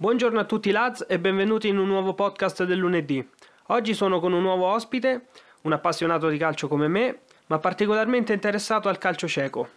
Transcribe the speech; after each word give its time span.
Buongiorno 0.00 0.40
a 0.40 0.44
tutti 0.44 0.70
lads 0.70 1.04
e 1.06 1.18
benvenuti 1.18 1.68
in 1.68 1.76
un 1.76 1.86
nuovo 1.86 2.14
podcast 2.14 2.64
del 2.64 2.78
lunedì. 2.78 3.22
Oggi 3.66 3.92
sono 3.92 4.18
con 4.18 4.32
un 4.32 4.40
nuovo 4.40 4.64
ospite, 4.64 5.26
un 5.64 5.74
appassionato 5.74 6.30
di 6.30 6.38
calcio 6.38 6.68
come 6.68 6.88
me, 6.88 7.20
ma 7.48 7.58
particolarmente 7.58 8.32
interessato 8.32 8.88
al 8.88 8.96
calcio 8.96 9.28
cieco. 9.28 9.68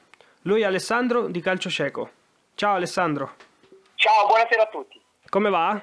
Lui 0.44 0.62
è 0.62 0.64
Alessandro 0.64 1.28
di 1.28 1.42
Calcio 1.42 1.70
Cieco. 1.70 2.10
Ciao 2.56 2.76
Alessandro. 2.76 3.34
Ciao, 3.96 4.26
buonasera 4.28 4.62
a 4.62 4.68
tutti. 4.68 4.98
Come 5.28 5.50
va? 5.50 5.82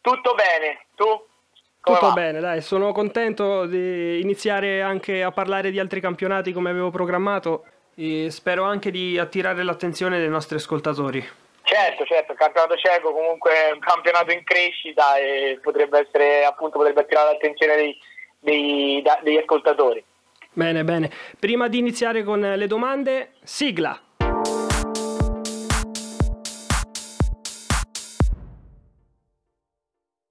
Tutto 0.00 0.34
bene, 0.36 0.86
tu? 0.94 1.04
Come 1.04 1.96
Tutto 1.98 2.06
va? 2.06 2.12
bene, 2.12 2.38
dai, 2.38 2.62
sono 2.62 2.92
contento 2.92 3.66
di 3.66 4.20
iniziare 4.20 4.80
anche 4.80 5.24
a 5.24 5.32
parlare 5.32 5.72
di 5.72 5.80
altri 5.80 6.00
campionati 6.00 6.52
come 6.52 6.70
avevo 6.70 6.90
programmato 6.90 7.64
e 7.96 8.28
spero 8.30 8.62
anche 8.62 8.92
di 8.92 9.18
attirare 9.18 9.64
l'attenzione 9.64 10.20
dei 10.20 10.28
nostri 10.28 10.54
ascoltatori. 10.54 11.42
Certo, 11.64 12.04
certo, 12.04 12.32
il 12.32 12.38
campionato 12.38 12.76
cieco 12.76 13.10
comunque 13.10 13.50
è 13.50 13.72
un 13.72 13.78
campionato 13.78 14.30
in 14.30 14.44
crescita 14.44 15.16
e 15.16 15.58
potrebbe 15.62 16.00
essere 16.00 16.44
appunto 16.44 16.76
potrebbe 16.76 17.00
attirare 17.00 17.32
l'attenzione 17.32 17.74
dei, 17.74 17.98
dei, 18.38 19.02
da, 19.02 19.18
degli 19.22 19.38
ascoltatori. 19.38 20.04
Bene, 20.52 20.84
bene. 20.84 21.10
Prima 21.40 21.68
di 21.68 21.78
iniziare 21.78 22.22
con 22.22 22.40
le 22.40 22.66
domande, 22.66 23.32
sigla. 23.42 23.98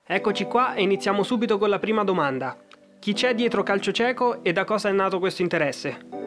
Eccoci 0.05 0.45
qua 0.45 0.75
e 0.75 0.83
iniziamo 0.83 1.23
subito 1.23 1.57
con 1.57 1.69
la 1.69 1.79
prima 1.79 2.03
domanda. 2.03 2.55
Chi 2.99 3.13
c'è 3.13 3.33
dietro 3.33 3.63
Calcio 3.63 3.91
Cieco 3.91 4.43
e 4.43 4.53
da 4.53 4.65
cosa 4.65 4.89
è 4.89 4.91
nato 4.91 5.17
questo 5.17 5.41
interesse? 5.41 6.22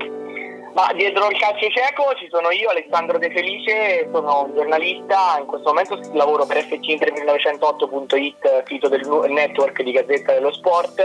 Ma 0.76 0.92
dietro 0.92 1.30
il 1.30 1.38
calcio 1.38 1.70
cieco 1.70 2.12
ci 2.18 2.28
sono 2.30 2.50
io, 2.50 2.68
Alessandro 2.68 3.16
De 3.16 3.30
Felice, 3.30 4.10
sono 4.12 4.42
un 4.42 4.54
giornalista, 4.54 5.38
in 5.40 5.46
questo 5.46 5.68
momento 5.68 5.98
lavoro 6.12 6.44
per 6.44 6.58
fcinter1908.it, 6.58 8.64
sito 8.66 8.88
del 8.88 9.00
network 9.30 9.82
di 9.82 9.92
Gazzetta 9.92 10.34
dello 10.34 10.52
Sport 10.52 11.02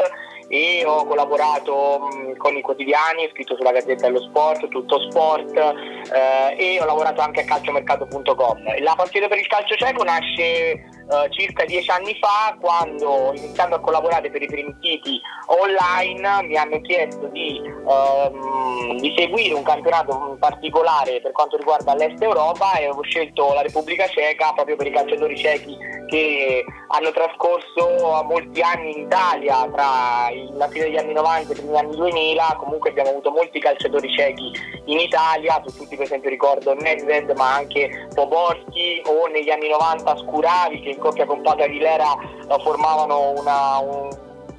e 0.49 0.83
ho 0.85 1.05
collaborato 1.05 2.09
con 2.35 2.57
i 2.57 2.61
quotidiani, 2.61 3.23
ho 3.23 3.29
scritto 3.29 3.55
sulla 3.55 3.71
Gazzetta 3.71 4.07
dello 4.07 4.23
Sport, 4.23 4.67
Tutto 4.67 5.09
Sport 5.09 5.55
eh, 5.55 6.55
e 6.57 6.81
ho 6.81 6.85
lavorato 6.85 7.21
anche 7.21 7.39
a 7.39 7.45
calciomercato.com. 7.45 8.81
La 8.81 8.95
passione 8.97 9.29
per 9.29 9.37
il 9.37 9.47
calcio 9.47 9.75
cieco 9.75 10.03
nasce 10.03 11.00
Uh, 11.11 11.27
circa 11.27 11.65
dieci 11.65 11.91
anni 11.91 12.17
fa 12.21 12.55
quando 12.57 13.33
iniziando 13.35 13.75
a 13.75 13.81
collaborare 13.81 14.31
per 14.31 14.43
i 14.43 14.47
primi 14.47 14.73
siti 14.79 15.19
online 15.47 16.43
mi 16.43 16.55
hanno 16.55 16.79
chiesto 16.79 17.27
di, 17.27 17.61
uh, 17.83 18.95
di, 18.97 19.13
seguire 19.17 19.53
un 19.53 19.63
campionato 19.63 20.37
particolare 20.39 21.19
per 21.19 21.33
quanto 21.33 21.57
riguarda 21.57 21.95
l'Est 21.95 22.21
Europa 22.21 22.75
e 22.75 22.87
ho 22.87 23.01
scelto 23.01 23.53
la 23.53 23.61
Repubblica 23.61 24.07
Ceca 24.07 24.53
proprio 24.53 24.77
per 24.77 24.87
i 24.87 24.91
calciatori 24.91 25.35
cechi 25.35 25.77
che 26.11 26.63
hanno 26.87 27.11
trascorso 27.11 28.23
molti 28.23 28.61
anni 28.61 28.91
in 28.93 29.03
Italia 29.03 29.67
tra 29.71 30.29
la 30.53 30.67
fine 30.67 30.85
degli 30.85 30.97
anni 30.97 31.13
90 31.13 31.53
e 31.53 31.55
i 31.55 31.59
primi 31.59 31.77
anni 31.77 31.95
2000 31.95 32.55
comunque 32.59 32.89
abbiamo 32.89 33.11
avuto 33.11 33.31
molti 33.31 33.59
calciatori 33.59 34.13
cechi 34.13 34.51
in 34.85 34.99
Italia. 34.99 35.61
Su 35.65 35.77
tutti 35.77 35.95
per 35.95 36.05
esempio 36.05 36.29
ricordo 36.29 36.73
Nedved 36.73 37.31
ma 37.37 37.55
anche 37.55 38.09
Poborski 38.13 39.01
o 39.05 39.27
negli 39.27 39.49
anni 39.49 39.69
90 39.69 40.17
Scuravi 40.17 40.81
che 40.81 40.97
coppia 41.01 41.25
con 41.25 41.41
Pata 41.41 41.65
Aguilera 41.65 42.15
formavano 42.63 43.31
una, 43.31 43.79
un, 43.79 44.09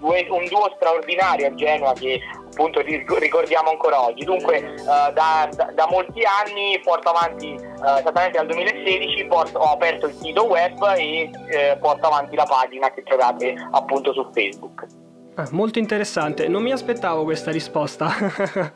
un 0.00 0.44
duo 0.48 0.72
straordinario 0.76 1.46
a 1.46 1.54
Genova 1.54 1.92
che 1.94 2.20
appunto 2.52 2.80
ricordiamo 2.80 3.70
ancora 3.70 4.04
oggi. 4.04 4.24
Dunque 4.24 4.74
uh, 4.78 5.12
da, 5.12 5.48
da, 5.54 5.72
da, 5.74 5.86
molti 5.90 6.22
anni 6.22 6.78
porto 6.84 7.08
avanti, 7.08 7.52
uh, 7.52 7.98
esattamente 7.98 8.36
dal 8.38 8.46
2016, 8.46 9.24
porto, 9.26 9.58
ho 9.58 9.72
aperto 9.72 10.06
il 10.06 10.14
sito 10.14 10.44
web 10.46 10.78
e 10.96 11.30
uh, 11.32 11.78
porto 11.78 12.06
avanti 12.06 12.36
la 12.36 12.44
pagina 12.44 12.90
che 12.92 13.02
trovate 13.02 13.54
appunto 13.70 14.12
su 14.12 14.28
Facebook. 14.32 14.86
Ah, 15.34 15.48
molto 15.50 15.78
interessante, 15.78 16.46
non 16.46 16.62
mi 16.62 16.72
aspettavo 16.72 17.24
questa 17.24 17.50
risposta. 17.50 18.10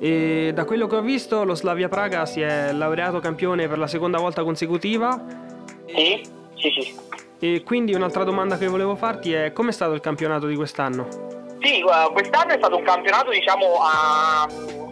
e 0.00 0.50
da 0.54 0.64
quello 0.64 0.86
che 0.86 0.96
ho 0.96 1.02
visto 1.02 1.44
lo 1.44 1.54
Slavia 1.54 1.88
Praga 1.88 2.24
si 2.24 2.40
è 2.40 2.72
laureato 2.72 3.20
campione 3.20 3.68
per 3.68 3.78
la 3.78 3.86
seconda 3.86 4.18
volta 4.18 4.42
consecutiva. 4.42 5.52
Sì, 5.94 6.20
sì, 6.56 6.70
sì. 6.80 6.94
E 7.38 7.62
quindi 7.62 7.94
un'altra 7.94 8.24
domanda 8.24 8.56
che 8.56 8.68
volevo 8.68 8.96
farti 8.96 9.32
è 9.32 9.52
come 9.52 9.70
è 9.70 9.72
stato 9.72 9.92
il 9.92 10.00
campionato 10.00 10.46
di 10.46 10.56
quest'anno? 10.56 11.06
Sì, 11.60 11.82
quest'anno 12.12 12.52
è 12.52 12.56
stato 12.58 12.76
un 12.76 12.84
campionato 12.84 13.30
diciamo 13.30 13.76
a, 13.80 14.42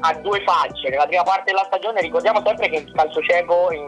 a 0.00 0.14
due 0.14 0.42
facce. 0.42 0.88
Nella 0.88 1.06
prima 1.06 1.22
parte 1.22 1.50
della 1.50 1.64
stagione 1.64 2.00
ricordiamo 2.00 2.42
sempre 2.44 2.68
che 2.68 2.76
il 2.76 2.92
calcio 2.92 3.20
cieco 3.22 3.70
in, 3.72 3.86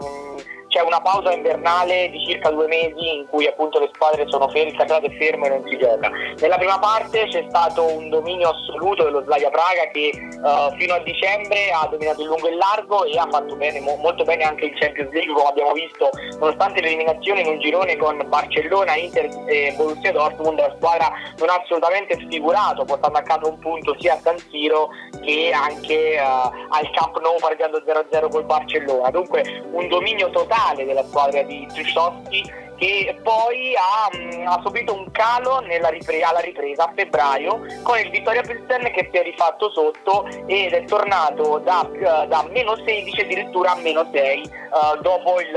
c'è 0.75 0.83
una 0.83 1.01
pausa 1.01 1.33
invernale 1.33 2.11
di 2.11 2.19
circa 2.27 2.51
due 2.51 2.67
mesi 2.67 3.19
in 3.19 3.29
cui 3.29 3.47
appunto 3.47 3.79
le 3.79 3.89
squadre 3.95 4.25
sono 4.27 4.49
ferme, 4.49 4.75
sacrate 4.77 5.09
ferme 5.17 5.47
e 5.47 5.51
non 5.51 5.63
si 5.69 5.79
gioca. 5.79 6.11
Nella 6.41 6.59
prima 6.59 6.81
parte 6.81 7.29
c'è 7.29 7.45
stato 7.49 7.87
un 7.87 8.11
dominio 8.11 8.49
assoluto 8.49 9.05
dello 9.05 9.23
Slavia 9.23 9.51
Praga 9.51 9.87
che 9.93 10.11
uh, 10.11 10.75
fino 10.77 10.95
a 10.95 10.99
dicembre 10.99 11.71
ha 11.71 11.87
dominato 11.89 12.23
il 12.23 12.27
lungo 12.27 12.49
e 12.49 12.51
il 12.51 12.57
largo 12.57 13.05
e 13.05 13.17
ha 13.17 13.29
fatto 13.31 13.55
bene, 13.55 13.79
mo- 13.79 13.95
molto 14.03 14.25
bene 14.25 14.43
anche 14.43 14.65
il 14.65 14.77
Champions 14.77 15.13
League 15.13 15.33
come 15.33 15.49
abbiamo 15.49 15.73
visto, 15.75 16.11
nonostante 16.41 16.81
l'eliminazione 16.81 17.43
in 17.43 17.47
un 17.47 17.61
girone 17.61 17.97
con 17.97 18.21
Barcellona, 18.27 18.97
Inter 18.97 19.29
e 19.47 19.75
Borussia 19.77 20.11
Dortmund, 20.11 20.59
la 20.59 20.75
squadra 20.75 21.09
non 21.39 21.51
ha 21.51 21.61
assolutamente 21.63 22.19
sfigurato, 22.27 22.85
portando 22.85 23.19
a 23.19 23.23
casa 23.23 23.47
un 23.47 23.61
punto 23.61 23.95
sia 24.01 24.15
a 24.15 24.19
San 24.21 24.39
Siro 24.51 24.89
che 25.23 25.53
anche 25.55 26.19
uh, 26.19 26.51
al 26.71 26.91
Camp 26.95 27.21
Nou 27.21 27.37
pareggiando 27.39 27.81
0-0 27.87 28.29
col 28.29 28.45
Barcellona. 28.45 29.11
Dunque 29.11 29.63
un 29.71 29.87
dominio 29.87 30.31
totale 30.31 30.63
finale 30.65 30.85
della 30.87 31.05
squadra 31.05 31.43
di 31.43 31.67
Tristovski 31.71 32.43
che 32.77 33.19
poi 33.23 33.75
ha, 33.77 34.11
mm, 34.17 34.47
ha, 34.47 34.61
subito 34.63 34.95
un 34.95 35.11
calo 35.11 35.61
ripre- 35.61 36.23
alla 36.23 36.41
ripresa 36.41 36.85
a 36.85 36.93
febbraio 36.95 37.61
con 37.83 37.99
il 37.99 38.11
Vittoria 38.11 38.43
Pilsen 38.43 38.91
che 38.93 39.09
si 39.11 39.19
è 39.19 39.23
rifatto 39.23 39.71
sotto 39.71 40.27
ed 40.47 40.73
è 40.73 40.85
tornato 40.85 41.59
da, 41.59 41.89
uh, 41.89 42.27
da 42.27 42.47
meno 42.51 42.77
16 42.77 43.21
addirittura 43.21 43.73
a 43.73 43.77
meno 43.77 44.09
6 44.13 44.41
uh, 44.41 45.01
dopo 45.01 45.41
il, 45.41 45.57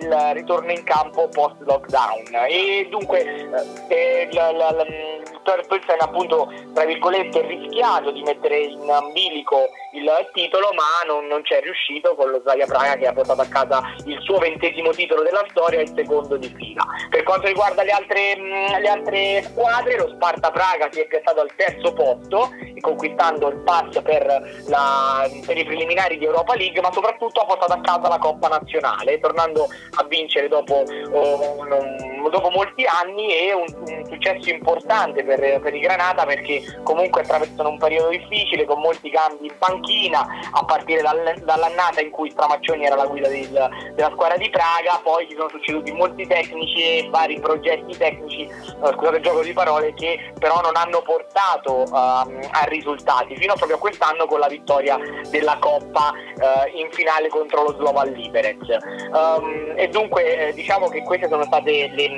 il, 0.00 0.30
ritorno 0.32 0.70
in 0.70 0.84
campo 0.84 1.28
post 1.28 1.56
lockdown 1.60 2.22
e 2.48 2.86
dunque 2.90 3.20
uh, 3.22 3.92
il, 3.92 4.28
il, 4.30 5.22
Vittoria 5.42 5.64
Pilsen 5.66 5.96
appunto 6.00 6.52
tra 6.72 6.84
virgolette 6.84 7.40
rischiato 7.42 8.12
di 8.12 8.22
mettere 8.22 8.58
in 8.60 8.80
bilico 9.12 9.68
il 9.92 10.08
titolo 10.32 10.72
ma 10.72 11.06
non, 11.06 11.26
non 11.26 11.42
c'è 11.42 11.60
riuscito 11.60 12.14
con 12.14 12.30
lo 12.30 12.40
Slavia 12.40 12.66
Praga 12.66 12.96
che 12.96 13.06
ha 13.06 13.12
portato 13.12 13.40
a 13.40 13.46
casa 13.46 13.82
il 14.06 14.20
suo 14.22 14.38
ventesimo 14.38 14.90
titolo 14.90 15.22
della 15.22 15.44
storia 15.50 15.80
e 15.80 15.82
il 15.82 15.92
secondo 15.94 16.36
di 16.36 16.51
fila. 16.56 16.84
Per 17.10 17.22
quanto 17.22 17.46
riguarda 17.46 17.82
le 17.82 17.90
altre, 17.90 18.36
mh, 18.36 18.80
le 18.80 18.88
altre 18.88 19.42
squadre, 19.42 19.96
lo 19.96 20.08
Sparta 20.14 20.50
Praga 20.50 20.88
si 20.90 21.00
è 21.00 21.06
piazzato 21.06 21.40
al 21.40 21.50
terzo 21.54 21.92
posto, 21.92 22.50
conquistando 22.80 23.48
il 23.48 23.58
pass 23.58 24.00
per, 24.02 24.24
la, 24.66 25.28
per, 25.46 25.56
i 25.56 25.64
preliminari 25.64 26.18
di 26.18 26.24
Europa 26.24 26.54
League, 26.54 26.80
ma 26.80 26.92
soprattutto 26.92 27.40
ha 27.40 27.46
portato 27.46 27.72
a 27.72 27.80
casa 27.80 28.08
la 28.08 28.18
Coppa 28.18 28.48
Nazionale, 28.48 29.18
tornando 29.18 29.68
a 29.96 30.04
vincere 30.04 30.48
dopo, 30.48 30.84
oh, 31.12 31.58
un, 31.58 32.11
dopo 32.28 32.50
molti 32.50 32.84
anni 32.84 33.32
e 33.34 33.52
un, 33.52 33.66
un 33.68 34.04
successo 34.06 34.50
importante 34.50 35.24
per, 35.24 35.60
per, 35.60 35.74
i 35.74 35.80
Granata 35.80 36.24
perché 36.24 36.80
comunque 36.82 37.22
attraversano 37.22 37.70
un 37.70 37.78
periodo 37.78 38.08
difficile 38.08 38.64
con 38.64 38.80
molti 38.80 39.10
cambi 39.10 39.46
in 39.46 39.54
panchina, 39.58 40.26
a 40.52 40.64
partire 40.64 41.02
dal, 41.02 41.34
dall'annata 41.44 42.00
in 42.00 42.10
cui 42.10 42.30
Stramaccioni 42.30 42.84
era 42.84 42.96
la 42.96 43.06
guida 43.06 43.28
del, 43.28 43.70
della 43.94 44.10
squadra 44.12 44.36
di 44.36 44.50
Praga, 44.50 45.00
poi 45.02 45.26
ci 45.28 45.34
sono 45.34 45.48
succeduti 45.48 45.92
molti 45.92 46.26
tecnici 46.26 46.82
e 46.82 47.08
vari 47.10 47.40
progetti 47.40 47.96
tecnici, 47.96 48.48
uh, 48.80 48.92
scusate 48.92 49.16
il 49.16 49.22
gioco 49.22 49.42
di 49.42 49.52
parole, 49.52 49.94
che 49.94 50.32
però 50.38 50.60
non 50.60 50.76
hanno 50.76 51.02
portato 51.02 51.84
uh, 51.88 51.94
a 51.94 52.64
risultati, 52.64 53.36
fino 53.36 53.54
proprio 53.54 53.76
a 53.76 53.80
quest'anno 53.80 54.26
con 54.26 54.40
la 54.40 54.48
vittoria 54.48 54.98
della 55.30 55.56
Coppa 55.58 56.12
uh, 56.12 56.76
in 56.76 56.90
finale 56.90 57.28
contro 57.28 57.62
lo 57.62 57.74
Slovan 57.74 58.12
Liberec. 58.12 58.76
Um, 59.12 59.72
e 59.76 59.88
dunque 59.88 60.48
eh, 60.48 60.52
diciamo 60.52 60.88
che 60.88 61.02
queste 61.02 61.28
sono 61.28 61.44
state 61.44 61.90
le, 61.94 62.08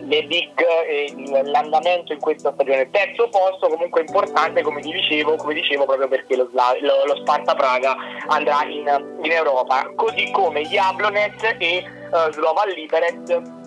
le 0.00 0.22
big, 0.24 0.52
eh, 0.88 1.42
l'andamento 1.44 2.12
in 2.12 2.20
questa 2.20 2.52
stagione. 2.52 2.90
Terzo 2.90 3.28
posto 3.28 3.68
comunque 3.68 4.00
importante, 4.00 4.62
come 4.62 4.80
dicevo, 4.80 5.36
come 5.36 5.54
dicevo 5.54 5.84
proprio 5.84 6.08
perché 6.08 6.36
lo, 6.36 6.48
lo, 6.52 7.04
lo 7.06 7.16
Sparta 7.16 7.54
Praga 7.54 7.96
andrà 8.28 8.64
in, 8.64 9.18
in 9.22 9.30
Europa, 9.30 9.90
così 9.94 10.30
come 10.30 10.62
Jablonec 10.62 11.56
e 11.58 11.84
uh, 12.10 12.32
Slovan 12.32 12.68
Liberec 12.70 13.60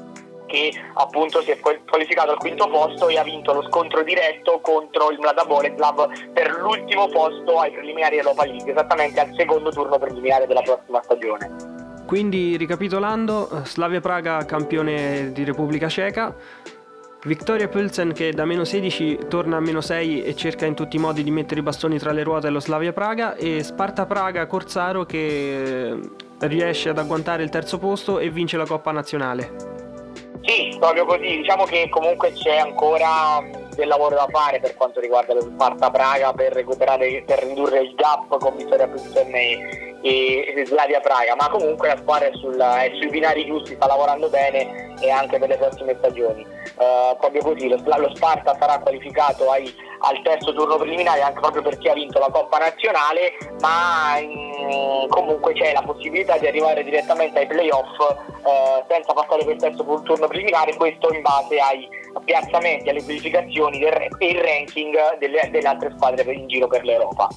che 0.46 0.72
appunto 0.94 1.42
si 1.42 1.52
è 1.52 1.60
qualificato 1.60 2.32
al 2.32 2.38
quinto 2.38 2.70
posto 2.70 3.08
e 3.10 3.18
ha 3.18 3.24
vinto 3.24 3.52
lo 3.54 3.64
scontro 3.64 4.04
diretto 4.04 4.60
contro 4.62 5.10
il 5.10 5.20
Mlada 5.20 5.44
Boleslav 5.44 6.32
per 6.32 6.60
l'ultimo 6.60 7.08
posto 7.08 7.60
ai 7.60 7.72
preliminari 7.72 8.18
Europa 8.18 8.46
League, 8.46 8.72
esattamente 8.72 9.20
al 9.20 9.34
secondo 9.36 9.72
turno 9.72 9.98
preliminare 9.98 10.46
della 10.46 10.62
prossima 10.62 11.02
stagione. 11.02 11.65
Quindi 12.06 12.56
ricapitolando, 12.56 13.64
Slavia 13.66 14.00
Praga 14.00 14.46
campione 14.46 15.32
di 15.34 15.44
Repubblica 15.44 15.90
Ceca, 15.90 16.36
Victoria 17.26 17.68
Pulsen 17.68 18.14
che 18.14 18.32
da 18.32 18.46
meno 18.46 18.64
16 18.64 19.22
torna 19.28 19.58
a 19.58 19.60
meno 19.60 19.82
6 19.82 20.24
e 20.24 20.36
cerca 20.36 20.68
in 20.68 20.76
tutti 20.76 20.98
i 20.98 21.00
modi 21.00 21.24
di 21.24 21.32
mettere 21.32 21.62
i 21.62 21.64
bastoni 21.64 21.98
tra 21.98 22.12
le 22.12 22.22
ruote 22.22 22.48
allo 22.48 22.60
Slavia 22.60 22.94
Praga 22.94 23.36
e 23.36 23.64
Sparta 23.64 24.06
Praga 24.06 24.46
Corsaro 24.46 25.06
che 25.06 26.00
riesce 26.42 26.90
ad 26.90 27.00
agguantare 27.00 27.42
il 27.42 27.50
terzo 27.50 27.80
posto 27.80 28.20
e 28.20 28.30
vince 28.30 28.58
la 28.58 28.68
Coppa 28.68 28.92
Nazionale. 28.92 29.75
Sì, 30.46 30.76
proprio 30.80 31.06
così, 31.06 31.38
diciamo 31.38 31.64
che 31.64 31.90
comunque 31.90 32.32
c'è 32.32 32.58
ancora 32.58 33.44
del 33.76 33.88
lavoro 33.88 34.16
da 34.16 34.28
fare 34.30 34.60
per 34.60 34.76
quanto 34.76 35.00
riguarda 35.00 35.34
lo 35.34 35.42
Sparta 35.42 35.90
Praga 35.90 36.34
per 36.34 36.54
recuperare, 36.54 37.24
per 37.26 37.44
ridurre 37.44 37.80
il 37.80 37.96
gap 37.96 38.38
con 38.38 38.56
Vittoria 38.56 38.88
Pulsen 38.88 39.34
e, 39.36 40.54
e 40.56 40.66
Slavia 40.66 41.00
Praga, 41.00 41.36
ma 41.36 41.50
comunque 41.50 41.88
la 41.88 41.98
squadra 41.98 42.28
è, 42.28 42.32
sul, 42.34 42.58
è, 42.58 42.92
sui 43.00 43.10
binari 43.10 43.46
giusti, 43.46 43.74
sta 43.74 43.88
lavorando 43.88 44.30
bene 44.30 44.94
e 45.00 45.10
anche 45.10 45.40
per 45.40 45.50
le 45.50 45.58
prossime 45.58 45.96
stagioni. 45.98 46.46
Uh, 46.76 47.18
proprio 47.18 47.42
così, 47.42 47.68
lo, 47.68 47.78
lo 47.84 48.16
Sparta 48.16 48.56
sarà 48.60 48.80
qualificato 48.80 49.50
ai, 49.50 49.74
al 50.00 50.22
terzo 50.24 50.54
turno 50.54 50.78
preliminare 50.78 51.22
anche 51.22 51.40
proprio 51.40 51.62
perché 51.62 51.90
ha 51.90 51.94
vinto 51.94 52.20
la 52.20 52.30
Coppa 52.32 52.58
Nazionale, 52.58 53.34
ma 53.62 54.18
in, 54.20 55.08
comunque 55.10 55.54
c'è 55.54 55.74
la 55.74 55.82
possibilità 55.82 56.38
di 56.38 56.48
arrivare 56.48 56.84
direttamente 56.84 57.40
ai 57.40 57.48
playoff 57.48 58.00
uh, 58.00 58.84
senza 58.88 59.14
passare 59.14 59.44
per 59.46 59.54
il 59.54 59.62
terzo 59.62 59.84
turno 60.04 60.28
preliminare, 60.28 60.76
questo 60.76 61.12
in 61.14 61.22
base 61.22 61.60
ai 61.60 61.88
piazzamenti, 62.24 62.90
alle 62.90 63.04
qualificazioni 63.04 63.82
e 63.82 64.28
il 64.28 64.40
ranking 64.40 65.18
delle, 65.18 65.50
delle 65.52 65.68
altre 65.68 65.94
squadre 65.96 66.34
in 66.34 66.48
giro 66.48 66.68
per 66.68 66.84
l'Europa. 66.84 67.28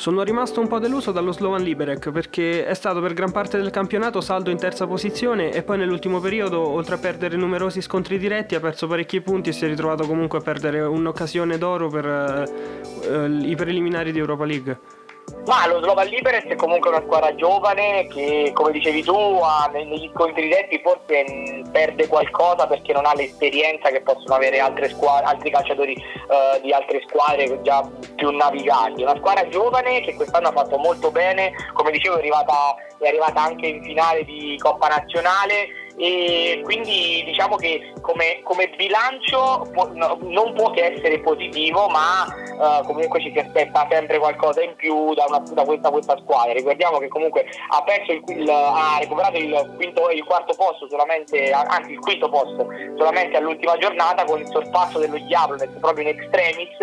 Sono 0.00 0.22
rimasto 0.22 0.60
un 0.60 0.66
po' 0.66 0.78
deluso 0.78 1.12
dallo 1.12 1.30
Slovan 1.30 1.62
Liberec 1.62 2.10
perché 2.10 2.64
è 2.64 2.72
stato 2.72 3.02
per 3.02 3.12
gran 3.12 3.32
parte 3.32 3.58
del 3.58 3.68
campionato 3.68 4.22
saldo 4.22 4.48
in 4.48 4.56
terza 4.56 4.86
posizione 4.86 5.52
e 5.52 5.62
poi 5.62 5.76
nell'ultimo 5.76 6.20
periodo, 6.20 6.66
oltre 6.66 6.94
a 6.94 6.98
perdere 6.98 7.36
numerosi 7.36 7.82
scontri 7.82 8.16
diretti, 8.16 8.54
ha 8.54 8.60
perso 8.60 8.86
parecchi 8.86 9.20
punti 9.20 9.50
e 9.50 9.52
si 9.52 9.66
è 9.66 9.68
ritrovato 9.68 10.06
comunque 10.06 10.38
a 10.38 10.40
perdere 10.40 10.80
un'occasione 10.80 11.58
d'oro 11.58 11.90
per 11.90 12.06
uh, 12.06 13.12
uh, 13.12 13.44
i 13.44 13.54
preliminari 13.56 14.10
di 14.10 14.18
Europa 14.18 14.46
League. 14.46 14.99
Ma 15.46 15.66
lo 15.66 15.80
Slovan 15.80 16.06
Liberec 16.06 16.46
è 16.46 16.56
comunque 16.56 16.90
una 16.90 17.02
squadra 17.02 17.34
giovane 17.34 18.06
che, 18.08 18.50
come 18.54 18.72
dicevi 18.72 19.02
tu, 19.02 19.14
ha, 19.14 19.68
negli 19.72 20.10
scontri 20.14 20.42
diretti 20.42 20.80
forse 20.82 21.62
perde 21.72 22.06
qualcosa 22.08 22.66
perché 22.66 22.92
non 22.92 23.06
ha 23.06 23.14
l'esperienza 23.14 23.88
che 23.88 24.02
possono 24.02 24.34
avere 24.34 24.60
squadre, 24.90 25.26
altri 25.26 25.50
calciatori 25.50 25.96
uh, 25.96 26.60
di 26.60 26.72
altre 26.72 27.02
squadre 27.08 27.60
già 27.62 27.88
più 28.16 28.30
navigati. 28.30 29.02
Una 29.02 29.16
squadra 29.16 29.48
giovane 29.48 30.02
che 30.02 30.14
quest'anno 30.14 30.48
ha 30.48 30.52
fatto 30.52 30.76
molto 30.76 31.10
bene, 31.10 31.52
come 31.72 31.90
dicevo 31.90 32.16
è 32.16 32.18
arrivata, 32.18 32.74
è 32.98 33.08
arrivata 33.08 33.42
anche 33.42 33.66
in 33.66 33.82
finale 33.82 34.24
di 34.24 34.56
Coppa 34.58 34.88
Nazionale 34.88 35.79
e 36.00 36.62
quindi 36.64 37.22
diciamo 37.26 37.56
che 37.56 37.92
come, 38.00 38.40
come 38.42 38.72
bilancio 38.74 39.68
può, 39.70 39.86
no, 39.92 40.16
non 40.22 40.54
può 40.54 40.70
che 40.70 40.94
essere 40.94 41.20
positivo 41.20 41.88
ma 41.88 42.24
uh, 42.24 42.86
comunque 42.86 43.20
ci 43.20 43.30
si 43.30 43.38
aspetta 43.38 43.86
sempre 43.90 44.18
qualcosa 44.18 44.62
in 44.62 44.74
più 44.76 45.12
da, 45.12 45.26
una, 45.28 45.42
da 45.52 45.62
questa, 45.64 45.90
questa, 45.90 46.16
squadra. 46.22 46.54
Ricordiamo 46.54 46.96
che 46.96 47.08
comunque 47.08 47.44
ha 47.68 47.84
il, 48.08 48.22
il, 48.28 48.48
ha 48.48 48.96
recuperato 48.98 49.36
il, 49.36 49.74
quinto, 49.76 50.08
il 50.08 50.24
quarto 50.24 50.54
posto 50.54 50.88
solamente 50.88 51.50
anzi 51.50 51.92
il 51.92 51.98
quinto 51.98 52.30
posto 52.30 52.66
solamente 52.96 53.36
all'ultima 53.36 53.76
giornata 53.76 54.24
con 54.24 54.40
il 54.40 54.46
sorpasso 54.46 54.98
dello 54.98 55.18
Diablonet 55.18 55.78
proprio 55.80 56.08
in 56.08 56.18
extremis 56.18 56.76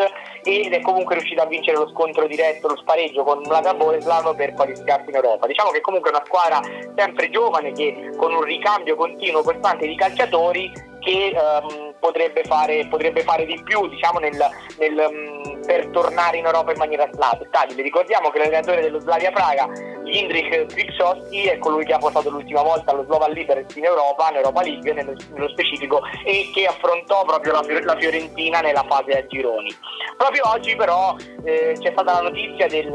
ed 0.47 0.71
è 0.71 0.81
comunque 0.81 1.15
riuscito 1.15 1.41
a 1.41 1.45
vincere 1.45 1.77
lo 1.77 1.89
scontro 1.89 2.25
diretto 2.25 2.69
lo 2.69 2.77
spareggio 2.77 3.23
con 3.23 3.41
Mlada 3.45 3.73
Boleslav 3.73 4.35
per 4.35 4.53
qualificarsi 4.53 5.09
in 5.09 5.15
Europa 5.15 5.45
diciamo 5.45 5.71
che 5.71 5.81
comunque 5.81 6.09
è 6.09 6.13
una 6.13 6.23
squadra 6.25 6.61
sempre 6.95 7.29
giovane 7.29 7.73
che 7.73 8.11
con 8.15 8.33
un 8.33 8.43
ricambio 8.43 8.95
continuo 8.95 9.43
costante 9.43 9.85
di 9.85 9.95
calciatori 9.95 10.71
che 11.07 11.31
um, 11.33 11.93
potrebbe, 11.99 12.43
fare, 12.43 12.85
potrebbe, 12.87 13.21
fare, 13.21 13.45
di 13.45 13.59
più 13.63 13.87
diciamo, 13.87 14.19
nel, 14.19 14.37
nel, 14.77 15.07
um, 15.09 15.65
per 15.65 15.87
tornare 15.87 16.37
in 16.37 16.45
Europa 16.45 16.71
in 16.71 16.77
maniera 16.77 17.07
stabile. 17.09 17.81
Ricordiamo 17.81 18.29
che 18.29 18.39
l'allenatore 18.39 18.81
dello 18.81 18.99
Slavia 18.99 19.31
Praga, 19.31 19.69
Indrich 20.09 20.65
Tripsowski, 20.65 21.43
è 21.43 21.57
colui 21.57 21.85
che 21.85 21.93
ha 21.93 21.97
portato 21.97 22.29
l'ultima 22.29 22.61
volta 22.61 22.93
lo 22.93 23.03
Slovan 23.03 23.31
Liberec 23.31 23.75
in 23.75 23.85
Europa, 23.85 24.29
in 24.29 24.37
Europa 24.37 24.61
League 24.61 24.93
nello, 24.93 25.13
nello 25.33 25.49
specifico, 25.49 26.01
e 26.25 26.49
che 26.53 26.65
affrontò 26.65 27.23
proprio 27.25 27.53
la, 27.53 27.61
la, 27.83 27.95
Fiorentina 27.97 28.61
nella 28.61 28.85
fase 28.87 29.17
a 29.17 29.25
gironi. 29.27 29.73
Proprio 30.17 30.43
oggi 30.47 30.75
però 30.75 31.15
eh, 31.43 31.75
c'è 31.79 31.91
stata 31.91 32.13
la 32.13 32.21
notizia 32.21 32.67
del 32.67 32.91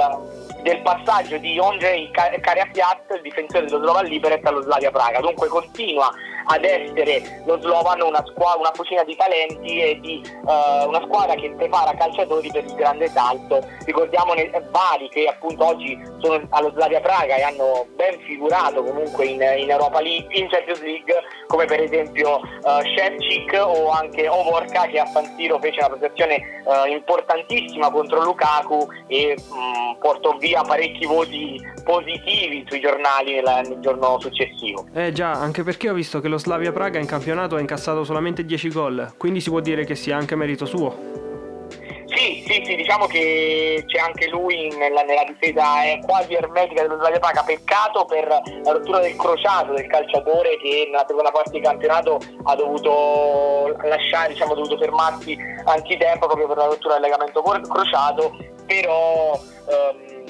del 0.63 0.81
passaggio 0.83 1.37
di 1.39 1.59
Ondrej 1.59 2.11
Karafiat, 2.13 3.15
il 3.17 3.23
difensore 3.23 3.67
dello 3.67 3.83
Slovan 3.83 4.07
Liberec, 4.07 4.47
allo 4.47 4.63
Slavia 4.63 4.91
Praga. 4.91 5.21
Dunque 5.21 5.49
continua 5.49 6.11
ad 6.47 6.65
essere 6.65 7.43
lo 7.47 7.61
Slovan 7.61 8.01
una, 8.01 8.25
squadra, 8.27 8.61
una 8.61 8.73
fucina 8.73 9.05
di 9.05 9.15
talenti 9.17 9.81
e 9.81 10.01
di 10.01 10.23
uh, 10.45 10.89
una 10.89 11.03
squadra 11.05 11.35
che 11.35 11.53
prepara 11.57 11.95
calciatori 11.95 12.49
per 12.51 12.65
il 12.65 12.75
grande 12.75 13.09
salto. 13.09 13.61
Ricordiamone 13.85 14.51
vari 14.71 15.09
che 15.09 15.27
appunto 15.27 15.67
oggi 15.67 15.99
sono 16.21 16.41
allo 16.51 16.71
Slavia 16.73 17.01
Praga 17.03 17.37
e 17.37 17.43
hanno 17.43 17.87
ben 17.95 18.19
figurato 18.21 18.83
comunque 18.83 19.27
in, 19.27 19.43
in 19.59 19.71
Europa 19.71 20.01
League, 20.01 20.35
in 20.39 20.49
Champions 20.49 20.81
League, 20.81 21.13
come 21.49 21.67
per 21.67 21.81
esempio 21.81 22.37
uh, 22.37 22.81
Shevchik 22.95 23.53
o 23.63 23.91
anche 23.91 24.29
Ovorka 24.29 24.87
che 24.87 24.99
a 24.99 25.07
San 25.07 25.25
Siro 25.37 25.59
fece 25.61 25.81
una 25.81 25.97
prestazione 25.97 26.63
uh, 26.65 26.91
importantissima 26.91 27.91
contro 27.91 28.23
Lukaku 28.23 28.87
e 29.09 29.37
um, 29.51 29.99
portò 29.99 30.37
via 30.39 30.63
parecchi 30.63 31.05
voti 31.05 31.61
positivi 31.85 32.65
sui 32.69 32.81
giornali 32.81 33.35
nel, 33.35 33.61
nel 33.69 33.79
giorno 33.81 34.19
successivo. 34.21 34.87
Eh 34.95 35.13
già, 35.13 35.33
anche 35.33 35.63
perché 35.63 35.91
ho 35.91 35.95
visto 35.95 36.21
che 36.21 36.29
lo 36.29 36.39
Slavia 36.39 36.73
Praga 36.73 36.99
in 36.99 37.07
campionato 37.07 37.57
ha 37.57 37.61
incassato 37.61 38.05
solamente 38.05 38.45
10 38.45 38.69
gol, 38.71 39.13
quindi 39.19 39.41
si 39.41 39.51
può 39.51 39.61
dire 39.61 39.85
che 39.85 39.95
sia 39.95 40.17
anche 40.17 40.37
merito 40.37 40.65
suo. 40.65 41.12
Sì, 42.23 42.63
sì, 42.65 42.77
diciamo 42.77 43.07
che 43.07 43.83
c'è 43.85 43.99
anche 43.99 44.29
lui 44.29 44.73
nella, 44.77 45.03
nella 45.03 45.25
difesa 45.25 45.83
è 45.83 45.99
quasi 46.07 46.35
ermetica 46.35 46.83
dello 46.83 46.97
Slavia 46.99 47.19
Praga, 47.19 47.43
peccato 47.43 48.05
per 48.05 48.29
la 48.29 48.71
rottura 48.71 49.01
del 49.01 49.17
crociato 49.17 49.73
del 49.73 49.89
calciatore 49.89 50.57
che 50.59 50.85
nella 50.87 51.05
seconda 51.09 51.33
parte 51.33 51.51
di 51.51 51.61
campionato 51.61 52.21
ha 52.45 52.55
dovuto 52.55 53.77
lasciare, 53.83 54.35
diciamo, 54.35 54.53
ha 54.53 54.55
dovuto 54.55 54.79
fermarsi 54.79 55.37
anzitempo 55.65 56.27
proprio 56.27 56.47
per 56.47 56.59
la 56.59 56.67
rottura 56.67 56.95
del 56.95 57.03
legamento 57.03 57.43
crociato, 57.43 58.37
però... 58.67 59.33
Um, 59.67 60.22